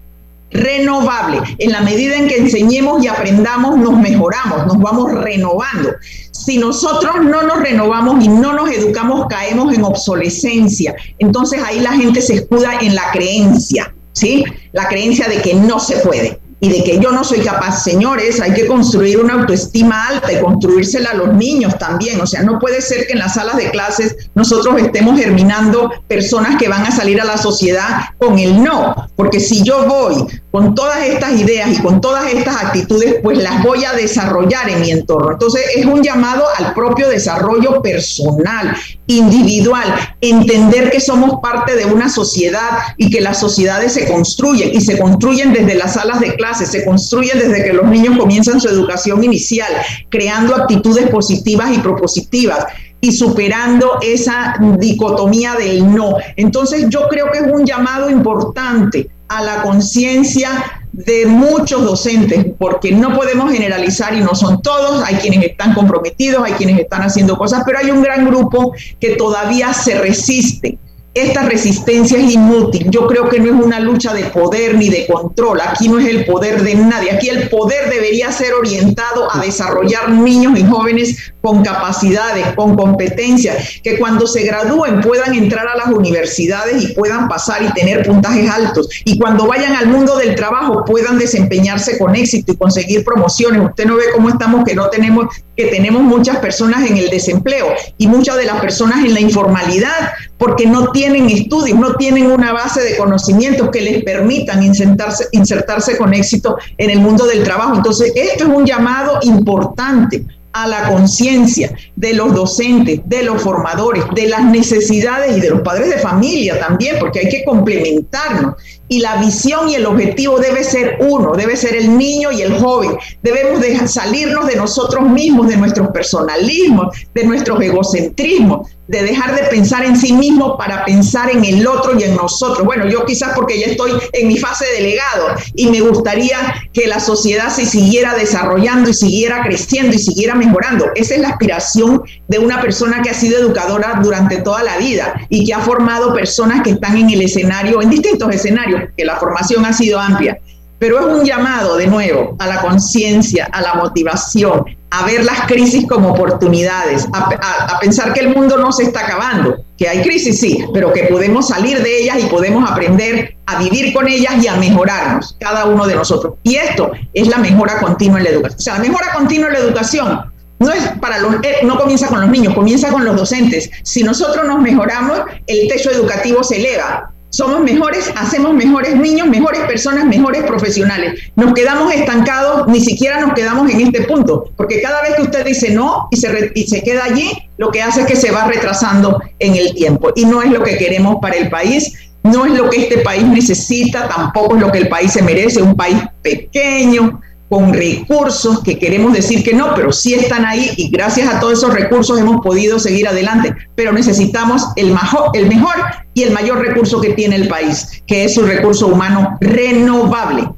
[0.52, 1.40] renovable.
[1.58, 5.90] En la medida en que enseñemos y aprendamos, nos mejoramos, nos vamos renovando.
[6.30, 10.94] Si nosotros no nos renovamos y no nos educamos, caemos en obsolescencia.
[11.18, 14.44] Entonces ahí la gente se escuda en la creencia, ¿sí?
[14.72, 17.82] La creencia de que no se puede y de que yo no soy capaz.
[17.82, 22.20] Señores, hay que construir una autoestima alta y construírsela a los niños también.
[22.20, 26.56] O sea, no puede ser que en las salas de clases nosotros estemos germinando personas
[26.56, 30.74] que van a salir a la sociedad con el no, porque si yo voy con
[30.74, 34.90] todas estas ideas y con todas estas actitudes, pues las voy a desarrollar en mi
[34.90, 35.32] entorno.
[35.32, 42.10] Entonces, es un llamado al propio desarrollo personal, individual, entender que somos parte de una
[42.10, 46.51] sociedad y que las sociedades se construyen y se construyen desde las salas de clases,
[46.54, 49.72] se construyen desde que los niños comienzan su educación inicial,
[50.08, 52.66] creando actitudes positivas y propositivas
[53.00, 56.16] y superando esa dicotomía del no.
[56.36, 62.92] Entonces yo creo que es un llamado importante a la conciencia de muchos docentes, porque
[62.92, 67.36] no podemos generalizar y no son todos, hay quienes están comprometidos, hay quienes están haciendo
[67.38, 70.78] cosas, pero hay un gran grupo que todavía se resiste
[71.14, 72.86] esta resistencia es inútil.
[72.90, 75.60] Yo creo que no es una lucha de poder ni de control.
[75.60, 77.10] Aquí no es el poder de nadie.
[77.12, 83.80] Aquí el poder debería ser orientado a desarrollar niños y jóvenes con capacidades, con competencias,
[83.82, 88.48] que cuando se gradúen puedan entrar a las universidades y puedan pasar y tener puntajes
[88.48, 88.88] altos.
[89.04, 93.62] Y cuando vayan al mundo del trabajo puedan desempeñarse con éxito y conseguir promociones.
[93.62, 97.66] Usted no ve cómo estamos que no tenemos que tenemos muchas personas en el desempleo
[97.98, 102.52] y muchas de las personas en la informalidad porque no tienen estudios, no tienen una
[102.52, 107.76] base de conocimientos que les permitan insertarse, con éxito en el mundo del trabajo.
[107.76, 114.02] Entonces, esto es un llamado importante a la conciencia de los docentes, de los formadores,
[114.16, 118.56] de las necesidades y de los padres de familia también, porque hay que complementarnos
[118.88, 122.58] y la visión y el objetivo debe ser uno, debe ser el niño y el
[122.58, 122.90] joven.
[123.22, 129.44] Debemos de salirnos de nosotros mismos, de nuestros personalismos, de nuestros egocentrismos, de dejar de
[129.44, 132.64] pensar en sí mismo para pensar en el otro y en nosotros.
[132.66, 136.86] Bueno, yo quizás porque ya estoy en mi fase de legado y me gustaría que
[136.86, 140.90] la sociedad se siguiera desarrollando y siguiera creciendo y siguiera mejorando.
[140.94, 145.14] Esa es la aspiración de una persona que ha sido educadora durante toda la vida
[145.28, 149.16] y que ha formado personas que están en el escenario, en distintos escenarios que la
[149.16, 150.38] formación ha sido amplia,
[150.82, 155.42] pero es un llamado de nuevo a la conciencia, a la motivación, a ver las
[155.42, 160.40] crisis como oportunidades, a, pensar que el mundo no se está acabando, que hay crisis
[160.40, 164.48] sí, pero que podemos salir de ellas y podemos aprender a vivir con ellas y
[164.48, 166.34] a mejorarnos, cada uno de nosotros.
[166.42, 168.58] Y esto es la mejora continua en la educación.
[168.58, 172.08] O sea, la mejora continua en la educación no es para los, eh, no comienza
[172.08, 173.70] con los niños, comienza con los docentes.
[173.84, 179.62] Si nosotros nos mejoramos, el techo educativo se eleva somos mejores, hacemos mejores niños, mejores
[179.62, 181.18] personas, mejores profesionales.
[181.34, 185.44] Nos quedamos estancados, ni siquiera nos quedamos en este punto, porque cada vez que usted
[185.46, 188.44] dice no y se, y se queda allí, lo que hace es que se va
[188.44, 190.10] retrasando en el tiempo.
[190.14, 193.24] Y no es lo que queremos para el país, no es lo que este país
[193.24, 197.18] necesita, tampoco es lo que el país se merece, un país pequeño,
[197.52, 201.58] con recursos que queremos decir que no, pero sí están ahí y gracias a todos
[201.58, 203.54] esos recursos hemos podido seguir adelante.
[203.74, 205.74] Pero necesitamos el mejor, el mejor
[206.14, 210.48] y el mayor recurso que tiene el país, que es su recurso humano renovable,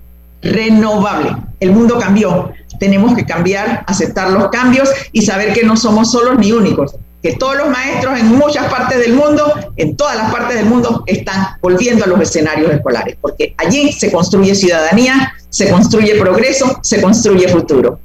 [0.41, 1.35] renovable.
[1.59, 6.39] El mundo cambió, tenemos que cambiar, aceptar los cambios y saber que no somos solos
[6.39, 10.59] ni únicos, que todos los maestros en muchas partes del mundo, en todas las partes
[10.59, 16.19] del mundo, están volviendo a los escenarios escolares, porque allí se construye ciudadanía, se construye
[16.19, 18.01] progreso, se construye futuro.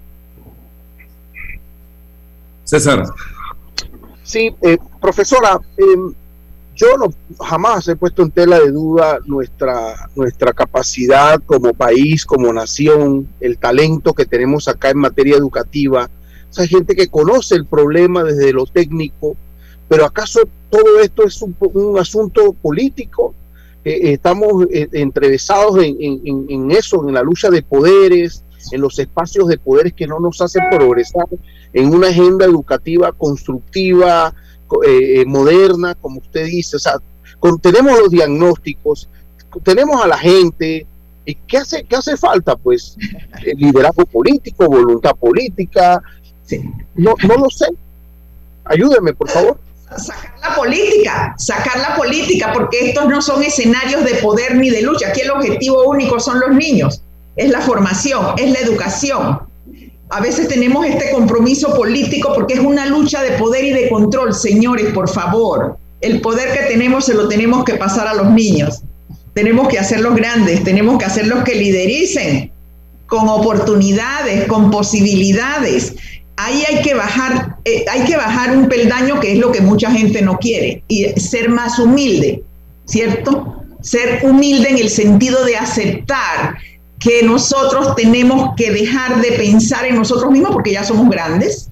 [2.64, 3.04] César.
[4.22, 6.14] Sí, eh, profesora, em,
[6.76, 7.12] yo no,
[7.44, 13.58] jamás he puesto en tela de duda nuestra, nuestra capacidad como país, como nación, el
[13.58, 16.08] talento que tenemos acá en materia educativa.
[16.52, 19.36] O sea, hay gente que conoce el problema desde lo técnico,
[19.88, 23.34] pero ¿acaso todo esto es un, asunto político?
[23.90, 29.00] Eh, eh, estamos eh, entrevesados en, en, eso, en la lucha de poderes, en los
[29.00, 31.26] espacios de poderes que no nos hacen progresar
[31.74, 34.32] en una agenda educativa constructiva,
[34.88, 36.98] eh, moderna, como usted dice, o sea,
[37.64, 39.10] tenemos los diagnósticos,
[39.64, 40.86] tenemos a la gente,
[41.26, 42.56] ¿y qué hace, qué hace falta?
[42.56, 42.96] Pues
[43.56, 46.00] liderazgo político, voluntad política,
[46.94, 47.66] no, no lo sé.
[48.66, 49.60] Ayúdeme, por favor.
[49.98, 54.82] Sacar la política, sacar la política, porque estos no son escenarios de poder ni de
[54.84, 55.10] lucha.
[55.10, 57.02] Aquí el objetivo único son los niños,
[57.36, 59.40] es la formación, es la educación
[60.10, 64.34] a veces tenemos este compromiso político porque es una lucha de poder y de control.
[64.34, 68.82] Señores, por favor, el poder que tenemos se lo tenemos que pasar a los niños.
[69.34, 72.52] Tenemos que hacerlos grandes, tenemos que hacerlos que lidericen
[73.06, 75.96] con oportunidades, con posibilidades.
[76.42, 79.92] Ahí hay que bajar, eh, hay que bajar un peldaño que es lo que mucha
[79.92, 82.42] gente no quiere y ser más humilde,
[82.86, 83.62] ¿cierto?
[83.82, 86.58] Ser humilde en el sentido de aceptar
[86.98, 91.70] que nosotros tenemos que dejar de pensar en nosotros mismos porque ya somos grandes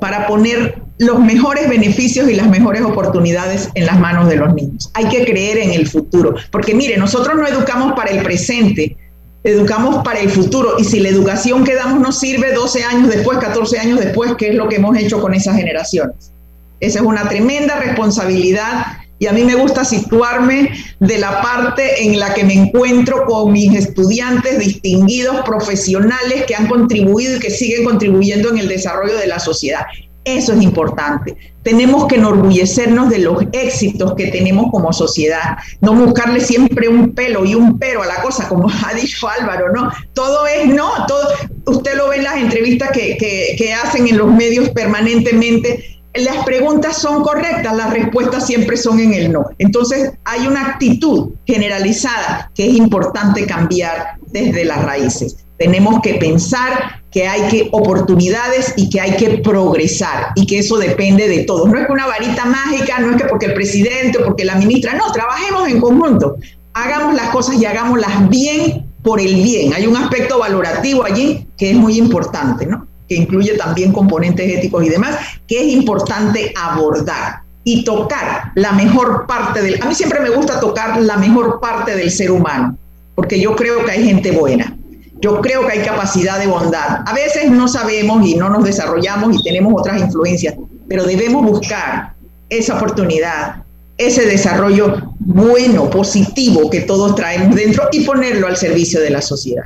[0.00, 4.90] para poner los mejores beneficios y las mejores oportunidades en las manos de los niños.
[4.94, 8.96] Hay que creer en el futuro, porque mire, nosotros no educamos para el presente,
[9.44, 13.38] educamos para el futuro y si la educación que damos nos sirve 12 años después,
[13.38, 16.32] 14 años después, ¿qué es lo que hemos hecho con esas generaciones?
[16.80, 20.70] Esa es una tremenda responsabilidad y a mí me gusta situarme
[21.00, 26.68] de la parte en la que me encuentro con mis estudiantes distinguidos, profesionales que han
[26.68, 29.86] contribuido y que siguen contribuyendo en el desarrollo de la sociedad.
[30.24, 31.36] Eso es importante.
[31.62, 37.44] Tenemos que enorgullecernos de los éxitos que tenemos como sociedad, no buscarle siempre un pelo
[37.44, 39.90] y un pero a la cosa, como ha dicho Álvaro, ¿no?
[40.12, 41.28] Todo es no, todo,
[41.66, 46.44] usted lo ve en las entrevistas que, que, que hacen en los medios permanentemente, las
[46.44, 49.46] preguntas son correctas, las respuestas siempre son en el no.
[49.58, 55.47] Entonces hay una actitud generalizada que es importante cambiar desde las raíces.
[55.58, 60.78] Tenemos que pensar que hay que oportunidades y que hay que progresar y que eso
[60.78, 61.68] depende de todos.
[61.68, 64.54] No es que una varita mágica, no es que porque el presidente o porque la
[64.54, 66.36] ministra, no, trabajemos en conjunto,
[66.74, 69.74] hagamos las cosas y hagámoslas bien por el bien.
[69.74, 72.86] Hay un aspecto valorativo allí que es muy importante, ¿no?
[73.08, 75.16] que incluye también componentes éticos y demás,
[75.46, 79.82] que es importante abordar y tocar la mejor parte del...
[79.82, 82.76] A mí siempre me gusta tocar la mejor parte del ser humano,
[83.14, 84.76] porque yo creo que hay gente buena,
[85.20, 87.02] yo creo que hay capacidad de bondad.
[87.06, 90.54] A veces no sabemos y no nos desarrollamos y tenemos otras influencias,
[90.88, 92.14] pero debemos buscar
[92.48, 93.64] esa oportunidad,
[93.96, 99.64] ese desarrollo bueno, positivo que todos traemos dentro y ponerlo al servicio de la sociedad.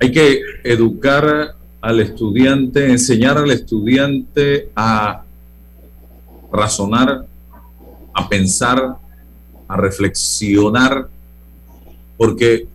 [0.00, 5.22] Hay que educar al estudiante, enseñar al estudiante a
[6.52, 7.26] razonar,
[8.12, 8.96] a pensar,
[9.68, 11.08] a reflexionar,
[12.16, 12.66] porque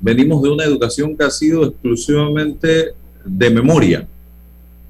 [0.00, 2.92] venimos de una educación que ha sido exclusivamente
[3.24, 4.06] de memoria.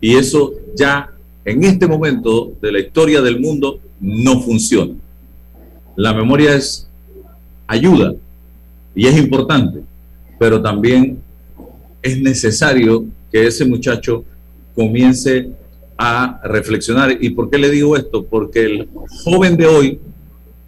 [0.01, 1.13] Y eso ya
[1.45, 4.95] en este momento de la historia del mundo no funciona.
[5.97, 6.89] La memoria es
[7.67, 8.15] ayuda
[8.95, 9.81] y es importante,
[10.39, 11.19] pero también
[12.03, 14.25] es necesario que ese muchacho
[14.75, 15.51] comience
[15.97, 17.17] a reflexionar.
[17.21, 18.25] ¿Y por qué le digo esto?
[18.25, 18.89] Porque el
[19.25, 20.01] joven de hoy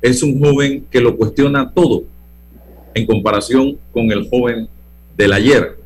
[0.01, 2.05] es un joven que lo cuestiona todo
[2.99, 4.69] en comparación con el joven
[5.17, 5.79] del ayer.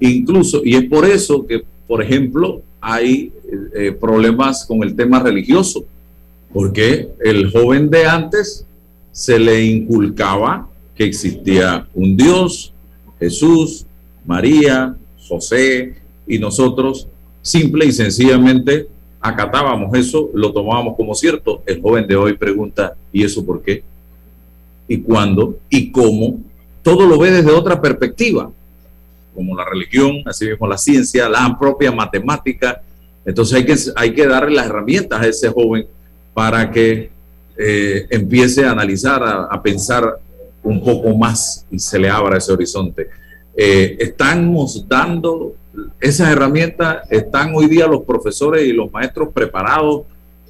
[0.00, 3.32] Incluso, y es por eso que, por ejemplo, hay
[3.74, 5.84] eh, problemas con el tema religioso,
[6.52, 8.66] porque el joven de antes
[9.12, 12.72] se le inculcaba que existía un Dios,
[13.18, 13.86] Jesús,
[14.26, 14.96] María,
[15.28, 15.94] José
[16.26, 17.06] y nosotros
[17.40, 18.88] simple y sencillamente
[19.20, 21.62] acatábamos eso, lo tomábamos como cierto.
[21.66, 23.82] El joven de hoy pregunta, ¿y eso por qué?
[24.88, 25.58] ¿Y cuándo?
[25.68, 26.40] ¿Y cómo?
[26.82, 28.50] Todo lo ve desde otra perspectiva,
[29.34, 32.82] como la religión, así mismo la ciencia, la propia matemática.
[33.24, 35.86] Entonces hay que, hay que darle las herramientas a ese joven
[36.34, 37.10] para que
[37.56, 40.18] eh, empiece a analizar, a pensar
[40.62, 43.08] un poco más y se le abra ese horizonte.
[43.54, 45.54] eh, estamos dando
[46.00, 50.02] esas herramientas, están hoy día los profesores y los maestros preparados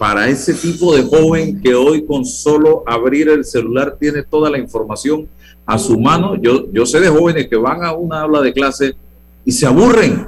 [0.03, 4.59] para ese tipo de joven que hoy con solo abrir el celular tiene toda la
[4.59, 5.29] información
[5.65, 6.35] a su mano.
[6.35, 8.97] Yo, yo sé de jóvenes que van a una aula de clase
[9.45, 10.27] y se aburren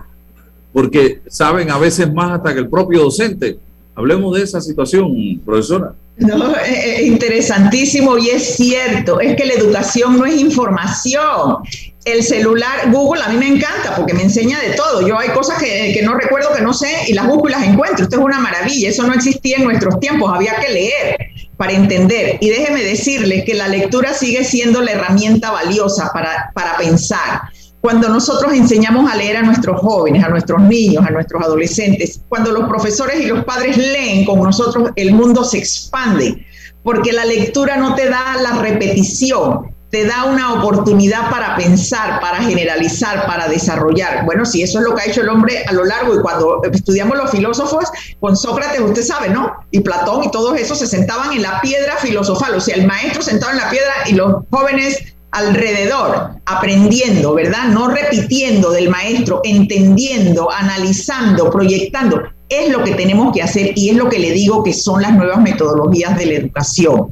[0.73, 3.59] porque saben a veces más hasta que el propio docente.
[3.97, 5.93] Hablemos de esa situación, profesora.
[6.17, 11.57] No, es interesantísimo y es cierto, es que la educación no es información.
[12.05, 15.07] El celular, Google, a mí me encanta porque me enseña de todo.
[15.07, 17.65] Yo hay cosas que, que, no recuerdo, que no sé, y las busco y las
[17.65, 18.05] encuentro.
[18.05, 21.17] Esto es una maravilla, eso no existía en nuestros tiempos, había que leer
[21.57, 22.39] para entender.
[22.41, 27.41] Y déjeme decirle que la lectura sigue siendo la herramienta valiosa para, para pensar
[27.85, 32.51] cuando nosotros enseñamos a leer a nuestros jóvenes, a nuestros niños, a nuestros adolescentes, cuando
[32.51, 36.47] los profesores y los padres leen con nosotros, el mundo se expande,
[36.83, 42.39] porque la lectura no te da la repetición, te da una oportunidad para pensar, para
[42.39, 44.25] generalizar, para desarrollar.
[44.25, 46.63] Bueno, si eso es lo que ha hecho el hombre a lo largo y cuando
[46.73, 47.85] estudiamos los filósofos,
[48.19, 49.53] con Sócrates, usted sabe, ¿no?
[49.71, 53.21] Y Platón y todos esos se sentaban en la piedra filosofal, o sea, el maestro
[53.21, 57.69] sentado en la piedra y los jóvenes alrededor, aprendiendo, ¿verdad?
[57.69, 62.23] No repitiendo del maestro, entendiendo, analizando, proyectando.
[62.49, 65.13] Es lo que tenemos que hacer y es lo que le digo que son las
[65.13, 67.11] nuevas metodologías de la educación.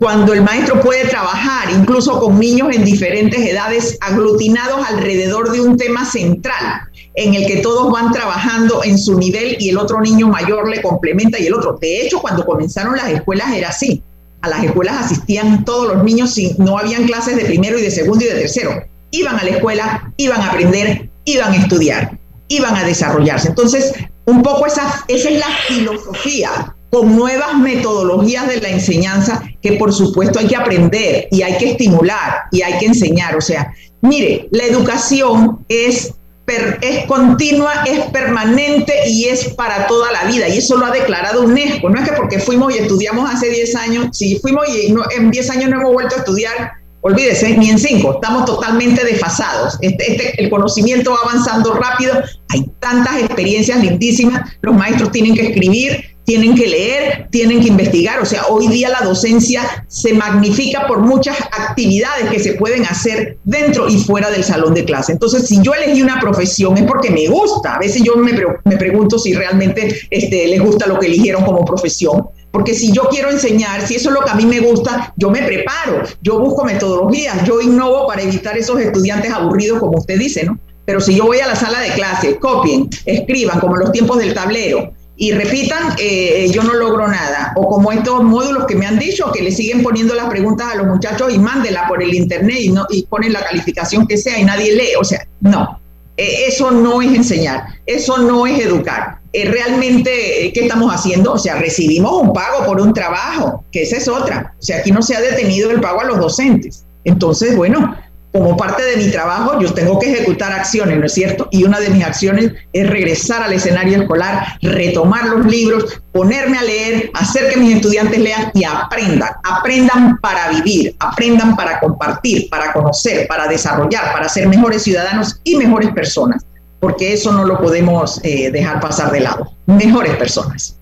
[0.00, 5.76] Cuando el maestro puede trabajar incluso con niños en diferentes edades aglutinados alrededor de un
[5.76, 6.80] tema central,
[7.14, 10.82] en el que todos van trabajando en su nivel y el otro niño mayor le
[10.82, 11.78] complementa y el otro.
[11.80, 14.02] De hecho, cuando comenzaron las escuelas era así
[14.44, 17.90] a las escuelas asistían todos los niños, si no habían clases de primero y de
[17.90, 18.84] segundo y de tercero.
[19.10, 22.18] Iban a la escuela, iban a aprender, iban a estudiar,
[22.48, 23.48] iban a desarrollarse.
[23.48, 23.94] Entonces,
[24.26, 29.92] un poco esa, esa es la filosofía con nuevas metodologías de la enseñanza que por
[29.92, 33.36] supuesto hay que aprender y hay que estimular y hay que enseñar.
[33.36, 33.72] O sea,
[34.02, 36.14] mire, la educación es
[36.46, 40.48] es continua, es permanente y es para toda la vida.
[40.48, 41.88] Y eso lo ha declarado UNESCO.
[41.88, 45.50] No es que porque fuimos y estudiamos hace 10 años, si fuimos y en 10
[45.50, 49.78] años no hemos vuelto a estudiar, olvídese, ni en 5, estamos totalmente desfasados.
[49.80, 52.14] Este, este, el conocimiento va avanzando rápido,
[52.48, 58.20] hay tantas experiencias lindísimas, los maestros tienen que escribir, tienen que leer, tienen que investigar.
[58.20, 63.38] O sea, hoy día la docencia se magnifica por muchas actividades que se pueden hacer
[63.44, 65.12] dentro y fuera del salón de clase.
[65.12, 67.74] Entonces, si yo elegí una profesión es porque me gusta.
[67.74, 68.32] A veces yo me,
[68.64, 72.28] me pregunto si realmente este, les gusta lo que eligieron como profesión.
[72.50, 75.28] Porque si yo quiero enseñar, si eso es lo que a mí me gusta, yo
[75.28, 80.44] me preparo, yo busco metodologías, yo innovo para evitar esos estudiantes aburridos, como usted dice,
[80.44, 80.56] ¿no?
[80.84, 84.34] Pero si yo voy a la sala de clase, copien, escriban, como los tiempos del
[84.34, 87.52] tablero, y repitan, eh, yo no logro nada.
[87.56, 90.76] O como estos módulos que me han dicho, que le siguen poniendo las preguntas a
[90.76, 94.38] los muchachos y mándenla por el internet y, no, y ponen la calificación que sea
[94.38, 94.94] y nadie lee.
[94.98, 95.78] O sea, no,
[96.16, 99.18] eh, eso no es enseñar, eso no es educar.
[99.32, 101.32] Eh, realmente, ¿qué estamos haciendo?
[101.32, 104.54] O sea, recibimos un pago por un trabajo, que esa es otra.
[104.58, 106.84] O sea, aquí no se ha detenido el pago a los docentes.
[107.04, 107.96] Entonces, bueno,
[108.34, 111.46] como parte de mi trabajo, yo tengo que ejecutar acciones, ¿no es cierto?
[111.52, 116.64] Y una de mis acciones es regresar al escenario escolar, retomar los libros, ponerme a
[116.64, 119.30] leer, hacer que mis estudiantes lean y aprendan.
[119.44, 125.56] Aprendan para vivir, aprendan para compartir, para conocer, para desarrollar, para ser mejores ciudadanos y
[125.56, 126.44] mejores personas,
[126.80, 129.52] porque eso no lo podemos eh, dejar pasar de lado.
[129.66, 130.76] Mejores personas.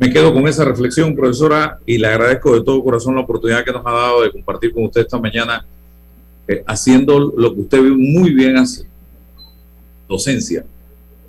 [0.00, 3.70] Me quedo con esa reflexión, profesora, y le agradezco de todo corazón la oportunidad que
[3.70, 5.64] nos ha dado de compartir con usted esta mañana
[6.48, 8.86] eh, haciendo lo que usted muy bien hace,
[10.08, 10.64] docencia,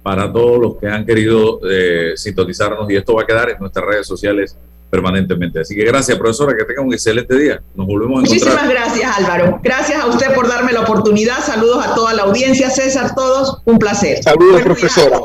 [0.01, 3.85] para todos los que han querido eh, sintonizarnos y esto va a quedar en nuestras
[3.85, 4.57] redes sociales
[4.89, 5.61] permanentemente.
[5.61, 7.61] Así que gracias, profesora, que tenga un excelente día.
[7.73, 8.53] Nos volvemos a encontrar.
[8.53, 9.59] Muchísimas gracias, Álvaro.
[9.63, 11.43] Gracias a usted por darme la oportunidad.
[11.43, 13.61] Saludos a toda la audiencia, César, todos.
[13.65, 14.21] Un placer.
[14.21, 15.19] Saludos, profesora.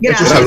[0.00, 0.42] Gracias.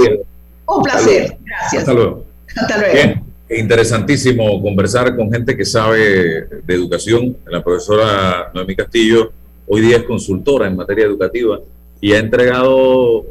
[0.66, 1.38] Un placer.
[1.46, 1.82] Gracias.
[1.82, 2.26] Hasta luego.
[2.56, 7.38] Hasta luego interesantísimo conversar con gente que sabe de educación.
[7.46, 9.32] La profesora Noemí Castillo
[9.68, 11.60] hoy día es consultora en materia educativa
[12.02, 13.26] y ha entregado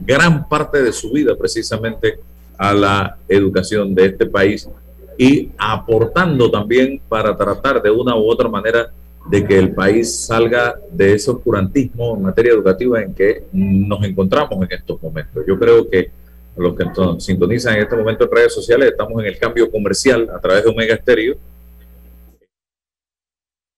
[0.00, 2.18] gran parte de su vida precisamente
[2.58, 4.68] a la educación de este país
[5.16, 8.90] y aportando también para tratar de una u otra manera
[9.30, 14.60] de que el país salga de ese oscurantismo en materia educativa en que nos encontramos
[14.62, 15.44] en estos momentos.
[15.46, 16.10] Yo creo que
[16.56, 16.84] los que
[17.18, 20.70] sintonizan en este momento en redes sociales, estamos en el cambio comercial a través de
[20.70, 21.36] Omega Stereo.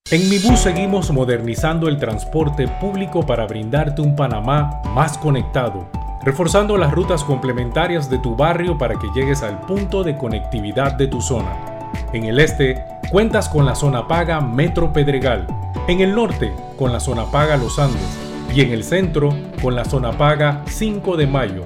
[0.09, 5.89] En Mi Bus seguimos modernizando el transporte público para brindarte un Panamá más conectado,
[6.23, 11.07] reforzando las rutas complementarias de tu barrio para que llegues al punto de conectividad de
[11.07, 11.91] tu zona.
[12.13, 15.45] En el este, cuentas con la zona paga Metro Pedregal.
[15.89, 18.17] En el norte, con la zona paga Los Andes
[18.53, 21.65] y en el centro con la zona paga 5 de Mayo,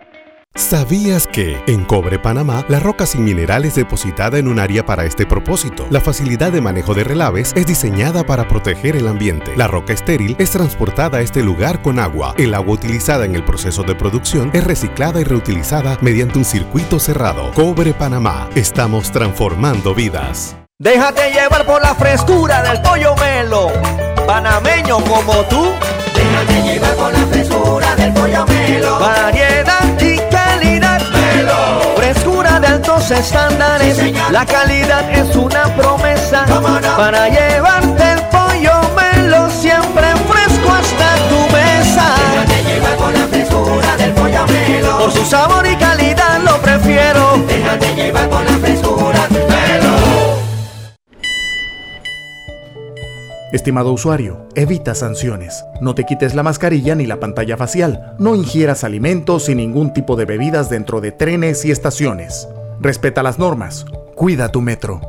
[0.55, 5.05] ¿Sabías que en Cobre Panamá la roca sin mineral es depositada en un área para
[5.05, 5.87] este propósito?
[5.89, 9.55] La facilidad de manejo de relaves es diseñada para proteger el ambiente.
[9.55, 12.35] La roca estéril es transportada a este lugar con agua.
[12.37, 16.99] El agua utilizada en el proceso de producción es reciclada y reutilizada mediante un circuito
[16.99, 17.51] cerrado.
[17.53, 18.49] Cobre Panamá.
[18.53, 20.57] Estamos transformando vidas.
[20.79, 23.71] Déjate llevar por la frescura del pollo melo.
[24.27, 25.71] Panameño como tú.
[26.13, 28.99] Déjate llevar por la frescura del pollo melo.
[28.99, 29.70] Variedad
[32.81, 33.97] altos estándares.
[34.31, 36.45] la calidad es una promesa.
[36.97, 42.15] Para llevarte el pollo melo siempre fresco hasta tu mesa.
[42.31, 44.97] Déjate llevar con la frescura del pollo melo.
[44.97, 47.37] Por su sabor y calidad lo prefiero.
[47.47, 49.91] Déjate llevar con la frescura melo.
[53.51, 55.65] Estimado usuario, evita sanciones.
[55.81, 58.15] No te quites la mascarilla ni la pantalla facial.
[58.17, 62.47] No ingieras alimentos y ningún tipo de bebidas dentro de trenes y estaciones.
[62.81, 63.85] Respeta las normas.
[64.15, 64.99] Cuida tu metro.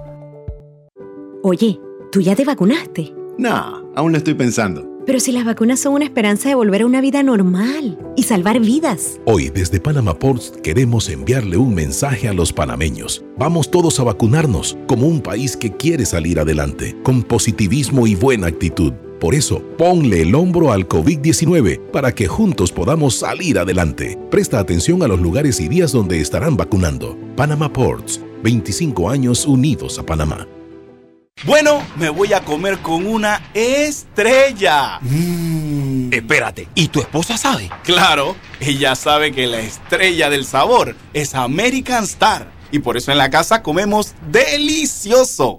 [1.42, 3.14] Oye, ¿tú ya te vacunaste?
[3.38, 4.86] No, aún lo estoy pensando.
[5.06, 8.60] Pero si las vacunas son una esperanza de volver a una vida normal y salvar
[8.60, 9.18] vidas.
[9.24, 13.24] Hoy desde Panama Ports queremos enviarle un mensaje a los panameños.
[13.38, 18.48] Vamos todos a vacunarnos como un país que quiere salir adelante, con positivismo y buena
[18.48, 18.92] actitud.
[19.22, 24.18] Por eso, ponle el hombro al COVID-19 para que juntos podamos salir adelante.
[24.32, 27.16] Presta atención a los lugares y días donde estarán vacunando.
[27.36, 30.48] Panama Ports, 25 años unidos a Panamá.
[31.44, 34.98] Bueno, me voy a comer con una estrella.
[35.02, 36.12] Mm.
[36.12, 37.70] Espérate, ¿y tu esposa sabe?
[37.84, 42.50] Claro, ella sabe que la estrella del sabor es American Star.
[42.72, 45.58] Y por eso en la casa comemos delicioso.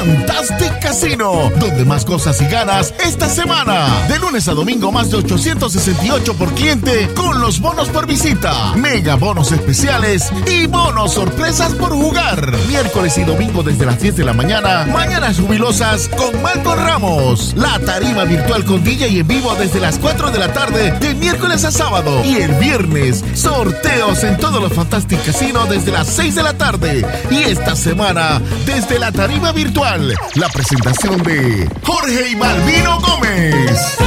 [0.00, 3.86] Fantastic Casino, donde más cosas y ganas esta semana.
[4.08, 9.14] De lunes a domingo más de 868 por cliente con los bonos por visita, mega
[9.14, 12.56] bonos especiales y bonos sorpresas por jugar.
[12.66, 17.54] Miércoles y domingo desde las 10 de la mañana, mañanas jubilosas con Marco Ramos.
[17.56, 21.64] La tarima virtual con DJ en vivo desde las 4 de la tarde de miércoles
[21.64, 22.24] a sábado.
[22.24, 27.06] Y el viernes, sorteos en todos los Fantastic Casino desde las 6 de la tarde.
[27.30, 33.98] Y esta semana, desde la tarima virtual la presentación de Jorge y Malvino Gómez.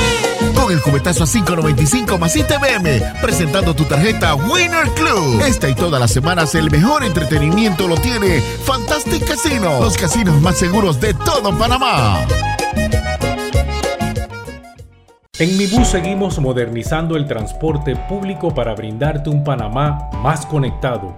[0.56, 5.42] Con el cubetazo a 5.95 más ITBM, presentando tu tarjeta Winner Club.
[5.46, 10.58] Esta y todas las semanas el mejor entretenimiento lo tiene Fantastic Casino, los casinos más
[10.58, 12.26] seguros de todo Panamá.
[15.38, 21.18] En Mi Bus seguimos modernizando el transporte público para brindarte un Panamá más conectado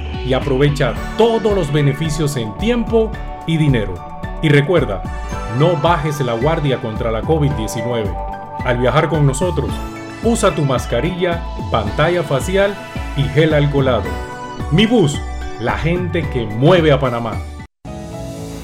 [0.25, 3.11] y aprovecha todos los beneficios en tiempo
[3.47, 3.93] y dinero.
[4.41, 5.01] Y recuerda,
[5.59, 8.13] no bajes la guardia contra la COVID-19.
[8.65, 9.69] Al viajar con nosotros,
[10.23, 12.75] usa tu mascarilla, pantalla facial
[13.17, 14.03] y gel alcoholado.
[14.71, 15.19] Mi bus,
[15.59, 17.33] la gente que mueve a Panamá.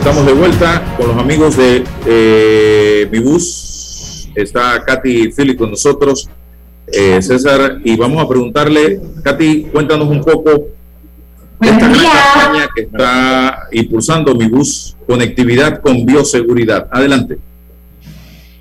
[0.00, 4.30] Estamos de vuelta con los amigos de eh, Mi Bus.
[4.34, 6.26] Está Katy Philly con nosotros,
[6.90, 10.68] eh, César, y vamos a preguntarle, Katy, cuéntanos un poco
[11.60, 16.88] de esta gran campaña que está impulsando Mi Bus, conectividad con bioseguridad.
[16.90, 17.36] Adelante.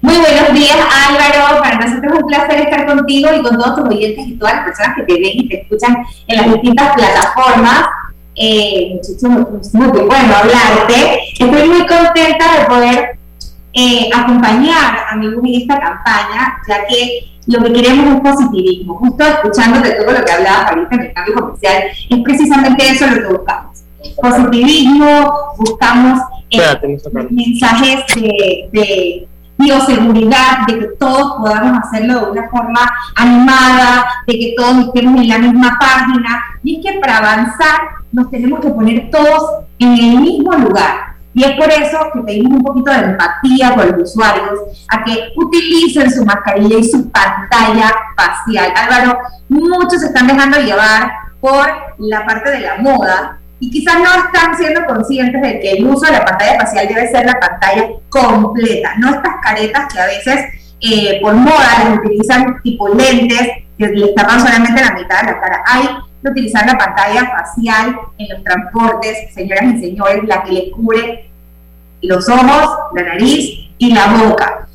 [0.02, 0.78] Muy buenos días,
[1.08, 1.62] Álvaro.
[1.62, 4.66] Para nosotros es un placer estar contigo y con todos tus oyentes y todas las
[4.66, 5.96] personas que te ven y te escuchan
[6.28, 7.88] en las distintas plataformas
[8.36, 9.02] eh,
[9.74, 11.20] muy bueno hablarte.
[11.32, 13.20] Estoy muy contenta de poder
[13.74, 18.96] eh, acompañar a mi en esta campaña, ya que lo que queremos es positivismo.
[18.98, 23.14] Justo escuchándote todo lo que hablabas ahorita en el cambio comercial, es precisamente eso lo
[23.16, 23.84] que buscamos.
[24.22, 26.60] Positivismo, buscamos eh,
[27.30, 29.28] mensajes de, de
[29.60, 35.28] bioseguridad, de que todos podamos hacerlo de una forma animada, de que todos estemos en
[35.28, 36.42] la misma página.
[36.64, 37.80] Y es que para avanzar
[38.12, 41.10] nos tenemos que poner todos en el mismo lugar.
[41.34, 45.30] Y es por eso que pedimos un poquito de empatía con los usuarios, a que
[45.36, 48.74] utilicen su mascarilla y su pantalla facial.
[48.76, 51.68] Álvaro, muchos se están dejando llevar por
[52.00, 56.06] la parte de la moda y quizás no están siendo conscientes de que el uso
[56.06, 60.46] de la pantalla facial debe ser la pantalla completa, no estas caretas que a veces
[60.82, 65.40] eh, por moda les utilizan tipo lentes que les tapan solamente la mitad de la
[65.40, 65.64] cara.
[65.66, 65.88] Hay
[66.22, 71.30] que utilizar la pantalla facial en los transportes, señoras y señores, la que les cubre
[72.02, 74.68] los ojos, la nariz y la boca.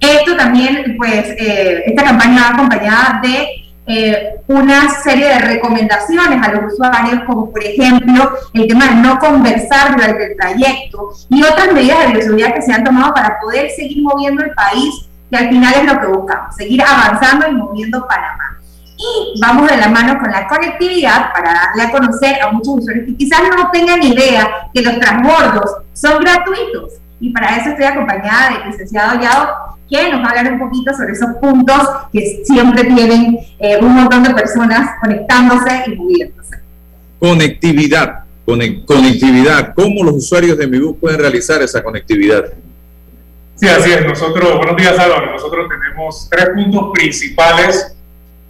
[0.00, 6.52] Esto también, pues, eh, esta campaña va acompañada de eh, una serie de recomendaciones a
[6.52, 11.72] los usuarios, como por ejemplo el tema de no conversar durante el trayecto y otras
[11.72, 15.48] medidas de bioseguridad que se han tomado para poder seguir moviendo el país, que al
[15.48, 18.58] final es lo que buscamos, seguir avanzando y moviendo Panamá.
[18.96, 23.06] Y vamos de la mano con la conectividad para darle a conocer a muchos usuarios
[23.06, 26.92] que quizás no tengan idea que los transbordos son gratuitos.
[27.18, 30.94] Y para eso estoy acompañada del licenciado Yao que nos va a hablar un poquito
[30.94, 31.78] sobre esos puntos
[32.12, 36.56] que siempre tienen eh, un montón de personas conectándose y moviéndose.
[37.18, 39.74] Conectividad, conectividad.
[39.74, 42.44] ¿Cómo los usuarios de MiBus pueden realizar esa conectividad?
[43.56, 44.06] Sí, así es.
[44.06, 47.94] Nosotros, buenos días Álvaro, nosotros tenemos tres puntos principales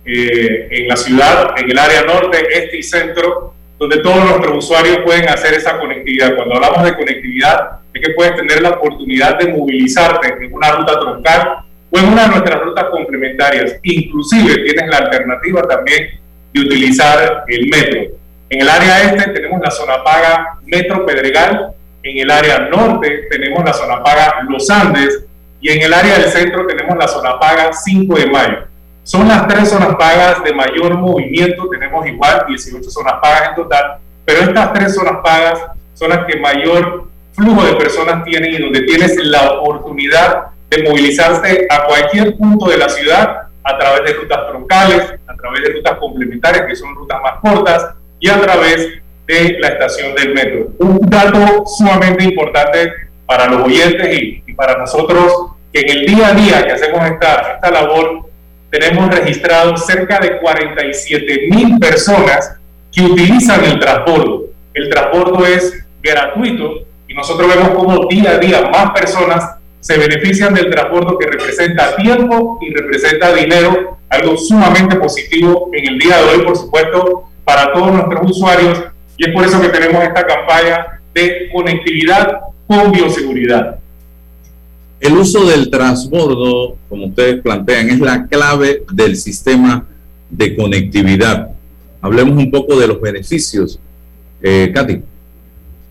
[0.04, 4.98] eh, en la ciudad, en el área norte, este y centro, donde todos nuestros usuarios
[5.04, 6.36] pueden hacer esa conectividad.
[6.36, 10.98] Cuando hablamos de conectividad, es que puedes tener la oportunidad de movilizarte en una ruta
[10.98, 13.76] troncal o en una de nuestras rutas complementarias.
[13.82, 16.20] Inclusive tienes la alternativa también
[16.52, 18.16] de utilizar el metro.
[18.48, 21.72] En el área este tenemos la zona paga Metro Pedregal,
[22.02, 25.24] en el área norte tenemos la zona paga Los Andes
[25.60, 28.58] y en el área del centro tenemos la zona paga 5 de Mayo.
[29.04, 33.98] Son las tres zonas pagas de mayor movimiento, tenemos igual 18 zonas pagas en total,
[34.24, 35.60] pero estas tres zonas pagas
[35.94, 37.08] son las que mayor
[37.42, 42.78] flujo de personas tienen y donde tienes la oportunidad de movilizarse a cualquier punto de
[42.78, 47.20] la ciudad a través de rutas troncales, a través de rutas complementarias, que son rutas
[47.22, 48.88] más cortas, y a través
[49.26, 50.68] de la estación del metro.
[50.78, 52.92] Un dato sumamente importante
[53.26, 57.54] para los oyentes y, para nosotros, que en el día a día que hacemos esta,
[57.54, 58.28] esta labor
[58.70, 62.56] tenemos registrados cerca de 47 mil personas
[62.90, 64.46] que utilizan el transbordo.
[64.74, 70.54] El transbordo es gratuito y nosotros vemos cómo día a día más personas se benefician
[70.54, 76.24] del transbordo que representa tiempo y representa dinero, algo sumamente positivo en el día de
[76.24, 78.82] hoy, por supuesto, para todos nuestros usuarios.
[79.18, 83.78] Y es por eso que tenemos esta campaña de conectividad con bioseguridad.
[85.00, 89.84] El uso del transbordo, como ustedes plantean, es la clave del sistema
[90.30, 91.50] de conectividad.
[92.00, 93.78] Hablemos un poco de los beneficios.
[94.40, 95.11] Eh, Katy.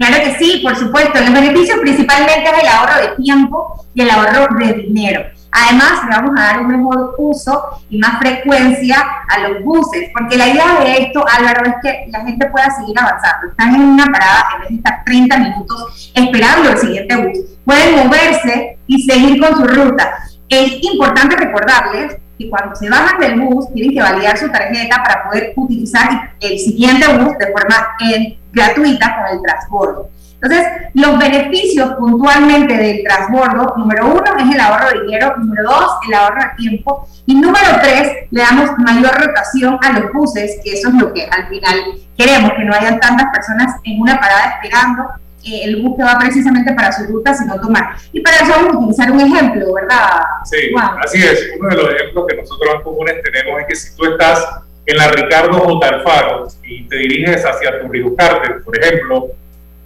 [0.01, 1.19] Claro que sí, por supuesto.
[1.19, 5.21] Los beneficios principalmente es el ahorro de tiempo y el ahorro de dinero.
[5.51, 8.97] Además, le vamos a dar un mejor uso y más frecuencia
[9.29, 12.97] a los buses, porque la idea de esto, Álvaro, es que la gente pueda seguir
[12.97, 13.49] avanzando.
[13.49, 17.95] Están en una parada, en vez de estar 30 minutos esperando el siguiente bus, pueden
[18.03, 20.15] moverse y seguir con su ruta.
[20.49, 25.25] Es importante recordarles que cuando se bajan del bus tienen que validar su tarjeta para
[25.25, 30.09] poder utilizar el siguiente bus de forma eh, gratuita con el transbordo.
[30.41, 35.91] Entonces, los beneficios puntualmente del transbordo, número uno es el ahorro de dinero, número dos,
[36.07, 40.73] el ahorro de tiempo, y número tres, le damos mayor rotación a los buses, que
[40.73, 41.75] eso es lo que al final
[42.17, 45.03] queremos, que no hayan tantas personas en una parada esperando
[45.43, 47.95] eh, el bus que va precisamente para su ruta, sino tomar.
[48.11, 50.21] Y para eso vamos a utilizar un ejemplo, ¿verdad?
[50.45, 50.57] Sí,
[51.03, 51.51] así es.
[51.59, 54.43] Uno de los ejemplos que nosotros en comunes tenemos es que si tú estás
[54.91, 55.87] en la Ricardo J.
[55.87, 57.71] Alfaro y te diriges hacia
[58.17, 59.27] Carter, por ejemplo,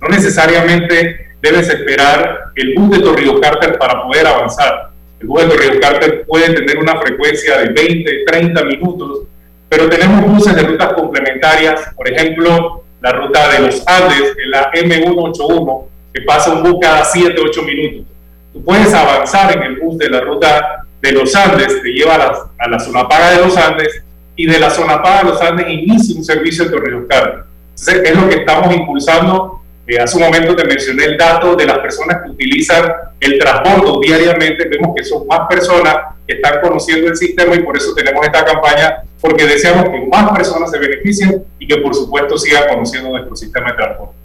[0.01, 4.89] no necesariamente debes esperar el bus de Torrijos Carter para poder avanzar.
[5.19, 9.21] El bus de Torrijos Carter puede tener una frecuencia de 20, 30 minutos,
[9.69, 14.71] pero tenemos buses de rutas complementarias, por ejemplo, la ruta de los Andes, en la
[14.71, 18.11] M181, que pasa un bus cada 7, 8 minutos.
[18.53, 22.17] Tú puedes avanzar en el bus de la ruta de los Andes, te lleva a
[22.17, 24.04] la, a la zona paga de los Andes,
[24.35, 27.43] y de la zona paga de los Andes inicia un servicio Torrijos Carter.
[27.69, 31.65] Entonces, es lo que estamos impulsando eh, hace un momento te mencioné el dato de
[31.65, 34.67] las personas que utilizan el transbordo diariamente.
[34.67, 35.95] Vemos que son más personas
[36.27, 40.35] que están conociendo el sistema y por eso tenemos esta campaña, porque deseamos que más
[40.35, 44.15] personas se beneficien y que por supuesto sigan conociendo nuestro sistema de transporte.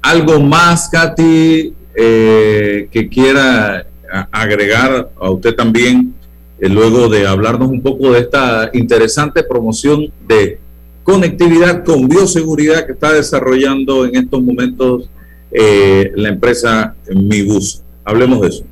[0.00, 3.84] ¿Algo más, Katy, eh, que quiera
[4.32, 6.14] agregar a usted también,
[6.60, 10.58] eh, luego de hablarnos un poco de esta interesante promoción de
[11.02, 15.08] conectividad con bioseguridad que está desarrollando en estos momentos
[15.50, 17.82] eh, la empresa Mibus.
[18.04, 18.64] Hablemos de eso.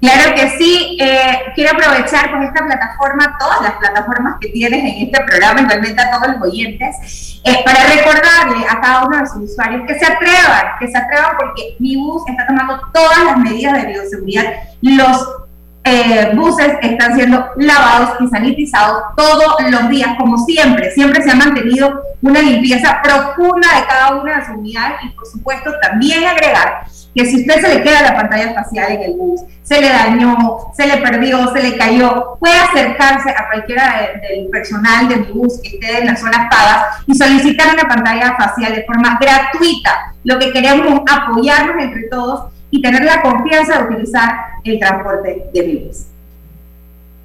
[0.00, 0.96] Claro que sí.
[1.00, 6.00] Eh, quiero aprovechar con esta plataforma, todas las plataformas que tienes en este programa, igualmente
[6.00, 10.06] a todos los oyentes, eh, para recordarle a cada uno de los usuarios que se
[10.06, 15.47] atrevan, que se atrevan porque Mibus está tomando todas las medidas de bioseguridad, los
[15.88, 20.90] eh, buses están siendo lavados y sanitizados todos los días, como siempre.
[20.90, 25.26] Siempre se ha mantenido una limpieza profunda de cada una de las unidades y, por
[25.26, 26.84] supuesto, también agregar
[27.14, 30.58] que si usted se le queda la pantalla facial en el bus, se le dañó,
[30.76, 35.68] se le perdió, se le cayó, puede acercarse a cualquiera del personal del bus que
[35.68, 40.14] esté en las zonas pagas y solicitar una pantalla facial de forma gratuita.
[40.24, 44.30] Lo que queremos es apoyarnos entre todos y tener la confianza de utilizar
[44.64, 46.06] el transporte de bus.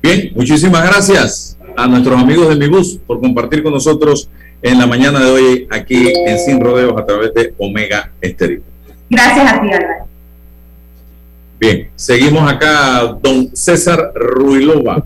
[0.01, 4.29] Bien, muchísimas gracias a nuestros amigos de Mi Bus por compartir con nosotros
[4.61, 8.61] en la mañana de hoy aquí en Sin Rodeos a través de Omega Estéreo.
[9.09, 10.07] Gracias a ti, Álvaro.
[11.59, 15.05] Bien, seguimos acá, don César Ruilova.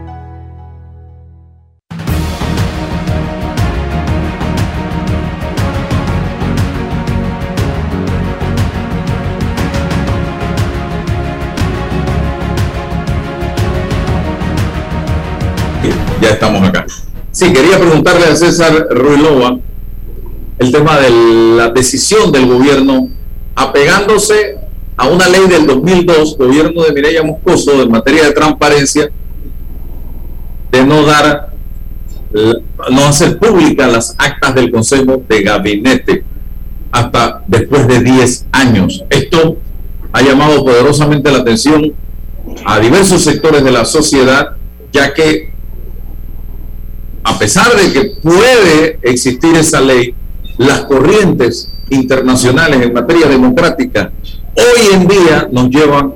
[15.81, 16.19] parameña.
[16.21, 16.85] ya estamos acá.
[17.31, 19.57] Sí, quería preguntarle a César Ruilova
[20.59, 21.09] el tema de
[21.55, 23.09] la decisión del gobierno
[23.55, 24.57] apegándose
[24.97, 29.09] a una ley del 2002, gobierno de Mireya Moscoso, en materia de transparencia,
[30.71, 31.53] de no dar,
[32.91, 36.23] no hacer públicas las actas del Consejo de Gabinete
[36.91, 39.03] hasta después de 10 años.
[39.09, 39.57] Esto
[40.11, 41.93] ha llamado poderosamente la atención
[42.65, 44.57] a diversos sectores de la sociedad,
[44.91, 45.50] ya que
[47.23, 50.13] a pesar de que puede existir esa ley,
[50.57, 54.11] las corrientes internacionales en materia democrática
[54.55, 56.13] hoy en día nos llevan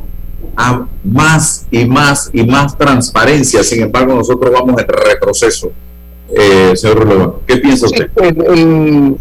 [0.56, 3.64] a más y más y más transparencia.
[3.64, 5.72] Sin embargo, nosotros vamos en retroceso.
[6.36, 8.10] Eh, señor Releva, ¿qué piensa usted?
[8.18, 9.18] el, el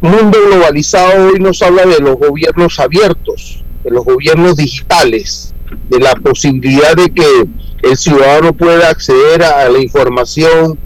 [0.00, 5.54] mundo globalizado hoy nos habla de los gobiernos abiertos, de los gobiernos digitales,
[5.88, 7.46] de la posibilidad de que
[7.82, 10.78] el ciudadano pueda acceder a la información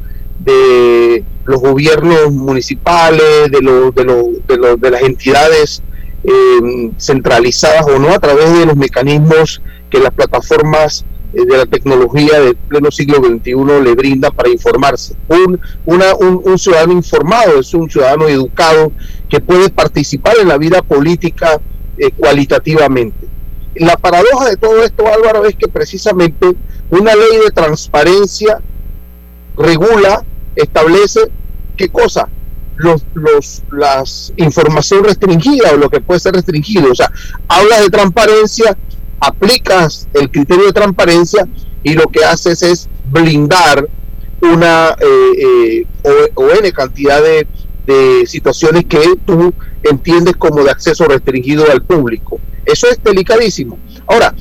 [0.44, 5.82] de los gobiernos municipales, de, los de, los de, las entidades
[6.24, 11.66] eh, centralizadas o no, a través de los mecanismos que las plataformas eh, de la
[11.66, 15.14] tecnología del pleno siglo XXI le brinda para informarse.
[15.28, 16.02] Un, un,
[16.44, 18.92] un, ciudadano informado es un ciudadano educado
[19.28, 21.60] que puede participar en la vida política
[21.98, 23.28] eh, cualitativamente.
[23.74, 26.54] La paradoja de todo esto, Álvaro, es que precisamente
[26.90, 28.60] una ley de transparencia
[29.56, 30.24] regula,
[30.56, 31.20] establece
[31.76, 32.28] qué cosa,
[32.76, 36.90] los, los, las información restringida o lo que puede ser restringido.
[36.90, 37.10] O sea,
[37.48, 38.76] hablas de transparencia,
[39.20, 41.46] aplicas el criterio de transparencia
[41.82, 43.88] y lo que haces es blindar
[44.40, 45.86] una eh, eh,
[46.34, 47.46] o, o, N cantidad de,
[47.86, 52.40] de situaciones que tú entiendes como de acceso restringido al público.
[52.64, 53.78] Eso es delicadísimo.
[54.06, 54.34] Ahora,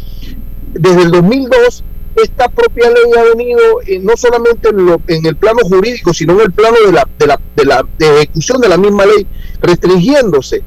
[0.74, 1.84] desde el 2002
[2.16, 6.34] esta propia ley ha venido eh, no solamente en, lo, en, el plano jurídico, sino
[6.34, 7.86] en el plano de la, de, la, de la
[8.18, 9.26] ejecución de la misma ley,
[9.62, 10.64] restringiéndose.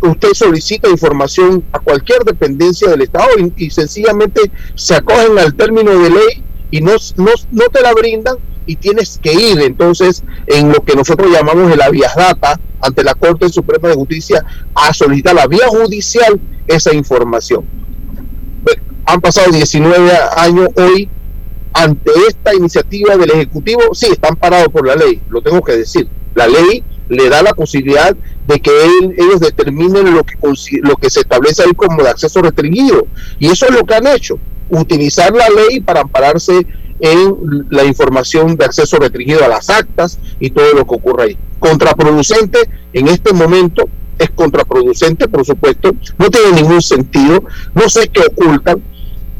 [0.00, 6.10] Usted solicita información a cualquier dependencia del Estado y, sencillamente se acogen al término de
[6.10, 10.84] ley y no, no, no, te la brindan y tienes que ir entonces en lo
[10.84, 14.44] que nosotros llamamos el habeas data ante la Corte Suprema de Justicia
[14.74, 17.64] a solicitar la vía judicial esa información
[19.04, 21.08] han pasado 19 años hoy
[21.74, 26.08] ante esta iniciativa del Ejecutivo, sí, están parados por la ley, lo tengo que decir.
[26.34, 28.14] La ley le da la posibilidad
[28.46, 28.70] de que
[29.16, 30.34] ellos determinen lo que,
[30.82, 33.06] lo que se establece ahí como de acceso restringido.
[33.38, 34.38] Y eso es lo que han hecho,
[34.70, 36.66] utilizar la ley para ampararse
[37.00, 41.38] en la información de acceso restringido a las actas y todo lo que ocurre ahí.
[41.58, 42.58] Contraproducente
[42.92, 43.88] en este momento
[44.18, 47.42] es contraproducente, por supuesto, no tiene ningún sentido,
[47.74, 48.82] no sé qué ocultan,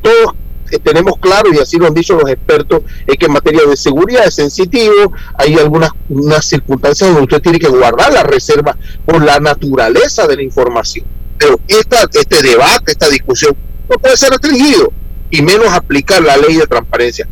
[0.03, 0.35] todos
[0.73, 3.77] eh, tenemos claro, y así lo han dicho los expertos, es que en materia de
[3.77, 9.23] seguridad es sensitivo, hay algunas unas circunstancias donde usted tiene que guardar la reserva por
[9.23, 11.05] la naturaleza de la información.
[11.37, 13.55] Pero esta, este debate, esta discusión,
[13.91, 14.91] no puede ser restringido,
[15.31, 17.29] y menos aplicar la ley de transparencia.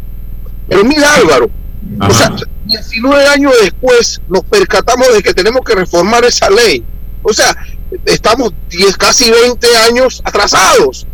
[0.68, 1.50] Pero mira Álvaro,
[1.98, 2.10] Ajá.
[2.10, 6.84] o sea, 19 años después nos percatamos de que tenemos que reformar esa ley.
[7.22, 7.56] O sea,
[8.04, 11.06] estamos 10, casi 20 años atrasados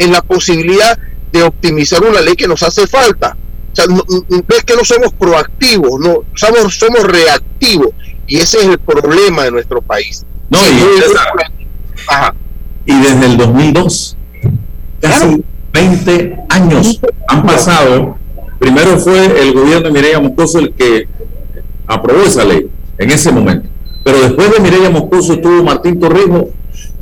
[0.00, 0.98] en la posibilidad
[1.30, 3.36] de optimizar una ley que nos hace falta.
[3.70, 4.02] O sea, no,
[4.48, 7.90] es que no somos proactivos, no somos, somos reactivos.
[8.26, 10.24] Y ese es el problema de nuestro país.
[10.48, 10.82] No, y,
[12.08, 12.34] Ajá.
[12.86, 14.16] y desde el 2002,
[15.00, 15.42] casi claro.
[15.72, 18.16] 20 años han pasado.
[18.58, 21.08] Primero fue el gobierno de Mireya Moscoso el que
[21.86, 23.68] aprobó esa ley en ese momento.
[24.02, 26.46] Pero después de Mireya Moscoso estuvo Martín Torrijos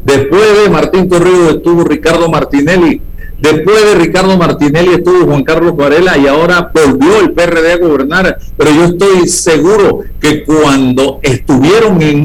[0.09, 3.03] Después de Martín Torrijos estuvo Ricardo Martinelli.
[3.39, 8.39] Después de Ricardo Martinelli estuvo Juan Carlos Varela y ahora volvió el PRD a gobernar.
[8.57, 12.25] Pero yo estoy seguro que cuando estuvieron en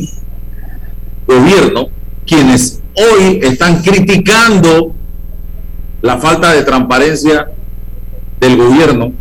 [1.27, 1.87] gobierno,
[2.25, 4.95] quienes hoy están criticando
[6.01, 7.49] la falta de transparencia
[8.39, 9.11] del gobierno,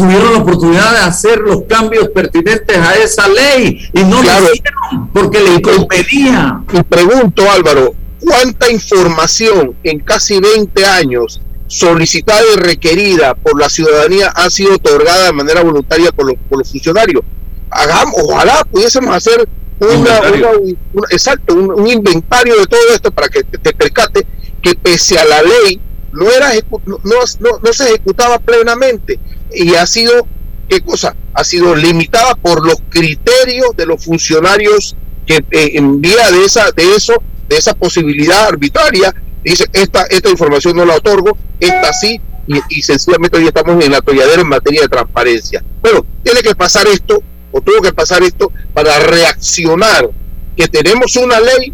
[0.00, 4.46] tuvieron la oportunidad de hacer los cambios pertinentes a esa ley y no claro.
[4.46, 6.62] lo hicieron porque le impedía.
[6.72, 14.28] Y pregunto, Álvaro, ¿cuánta información en casi 20 años solicitada y requerida por la ciudadanía
[14.34, 17.22] ha sido otorgada de manera voluntaria por los, por los funcionarios?
[17.70, 19.46] Hagamos, ojalá pudiésemos hacer
[19.80, 20.48] una, una,
[20.92, 24.26] una, exacto, un, un, inventario de todo esto para que te, te percate
[24.62, 25.80] que pese a la ley
[26.12, 26.52] no, era,
[26.86, 29.18] no, no, no se ejecutaba plenamente
[29.54, 30.26] y ha sido,
[30.68, 31.14] ¿qué cosa?
[31.34, 34.96] Ha sido limitada por los criterios de los funcionarios
[35.26, 37.14] que eh, en vía de, esa, de eso,
[37.48, 42.82] de esa posibilidad arbitraria, dice, esta, esta información no la otorgo, esta sí, y, y
[42.82, 45.62] sencillamente hoy estamos en la tolladera en materia de transparencia.
[45.80, 47.22] Bueno, tiene que pasar esto,
[47.52, 50.10] o tuvo que pasar esto, para reaccionar,
[50.56, 51.72] que tenemos una ley,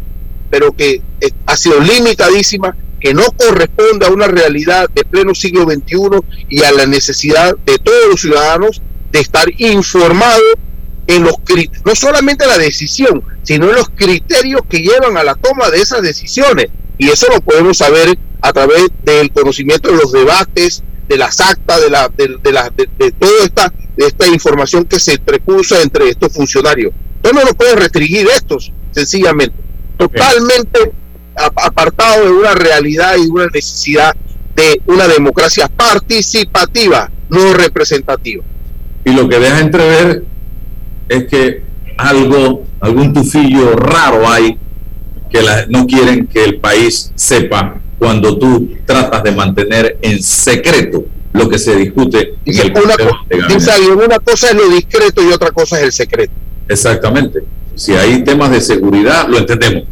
[0.50, 5.62] pero que eh, ha sido limitadísima que no corresponde a una realidad de pleno siglo
[5.62, 5.96] XXI
[6.48, 8.82] y a la necesidad de todos los ciudadanos
[9.12, 10.42] de estar informados
[11.06, 11.36] en los
[11.84, 16.02] no solamente la decisión, sino en los criterios que llevan a la toma de esas
[16.02, 16.66] decisiones.
[16.98, 21.80] Y eso lo podemos saber a través del conocimiento de los debates, de las actas,
[21.82, 25.80] de, la, de, de, la, de, de toda esta, de esta información que se prepuso
[25.80, 26.92] entre estos funcionarios.
[27.18, 29.54] Entonces no lo puede restringir estos, sencillamente.
[29.96, 30.90] Totalmente
[31.36, 34.14] apartado de una realidad y de una necesidad
[34.54, 38.42] de una democracia participativa, no representativa.
[39.04, 40.24] Y lo que deja entrever
[41.08, 41.62] es que
[41.98, 44.58] algo, algún tufillo raro hay
[45.30, 51.04] que la, no quieren que el país sepa cuando tú tratas de mantener en secreto
[51.32, 55.32] lo que se discute y en el una, de una cosa es lo discreto y
[55.32, 56.32] otra cosa es el secreto.
[56.68, 57.40] Exactamente.
[57.74, 59.84] Si hay temas de seguridad, lo entendemos.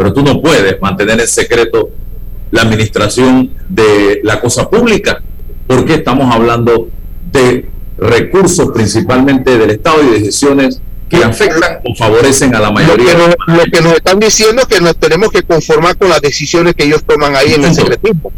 [0.00, 1.90] Pero tú no puedes mantener en secreto
[2.50, 5.22] la administración de la cosa pública,
[5.66, 6.88] porque estamos hablando
[7.30, 13.12] de recursos principalmente del Estado y decisiones que afectan o favorecen a la mayoría.
[13.12, 16.08] Lo que, nos, lo que nos están diciendo es que nos tenemos que conformar con
[16.08, 18.32] las decisiones que ellos toman ahí en el secretismo.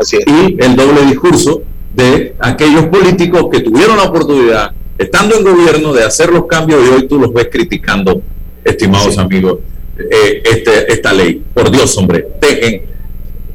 [0.00, 0.24] Así es.
[0.28, 1.62] Y el doble discurso
[1.92, 6.88] de aquellos políticos que tuvieron la oportunidad, estando en gobierno, de hacer los cambios y
[6.88, 8.22] hoy tú los ves criticando,
[8.64, 9.58] estimados amigos,
[9.98, 11.42] eh, este, esta ley.
[11.52, 12.82] Por Dios, hombre, dejen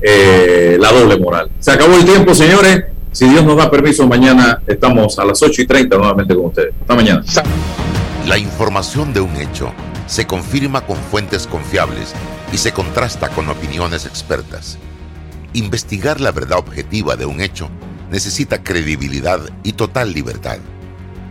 [0.02, 1.50] eh, la doble moral.
[1.60, 2.86] Se acabó el tiempo, señores.
[3.12, 6.74] Si Dios nos da permiso, mañana estamos a las 8 y 30 nuevamente con ustedes.
[6.80, 7.24] Hasta mañana.
[8.28, 9.72] La información de un hecho
[10.06, 12.14] se confirma con fuentes confiables
[12.54, 14.78] y se contrasta con opiniones expertas.
[15.54, 17.70] Investigar la verdad objetiva de un hecho
[18.12, 20.60] necesita credibilidad y total libertad.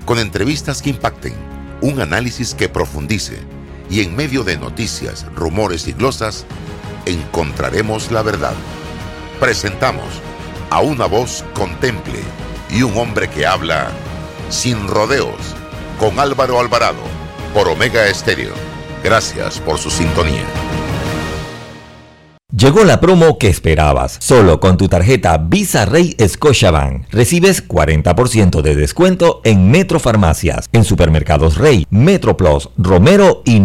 [0.05, 1.35] Con entrevistas que impacten,
[1.81, 3.39] un análisis que profundice
[3.91, 6.47] y en medio de noticias, rumores y glosas,
[7.07, 8.55] encontraremos la verdad.
[9.41, 10.07] Presentamos
[10.70, 12.20] a una voz contemple
[12.70, 13.91] y un hombre que habla
[14.51, 15.55] sin rodeos
[15.99, 17.03] con Álvaro Alvarado
[17.55, 18.53] por Omega Estéreo.
[19.03, 20.45] Gracias por su sintonía.
[22.59, 24.16] Llegó la promo que esperabas.
[24.20, 30.82] Solo con tu tarjeta Visa Rey Scotiabank recibes 40% de descuento en Metro Farmacias, en
[30.82, 33.61] Supermercados Rey, Metro Plus, Romero y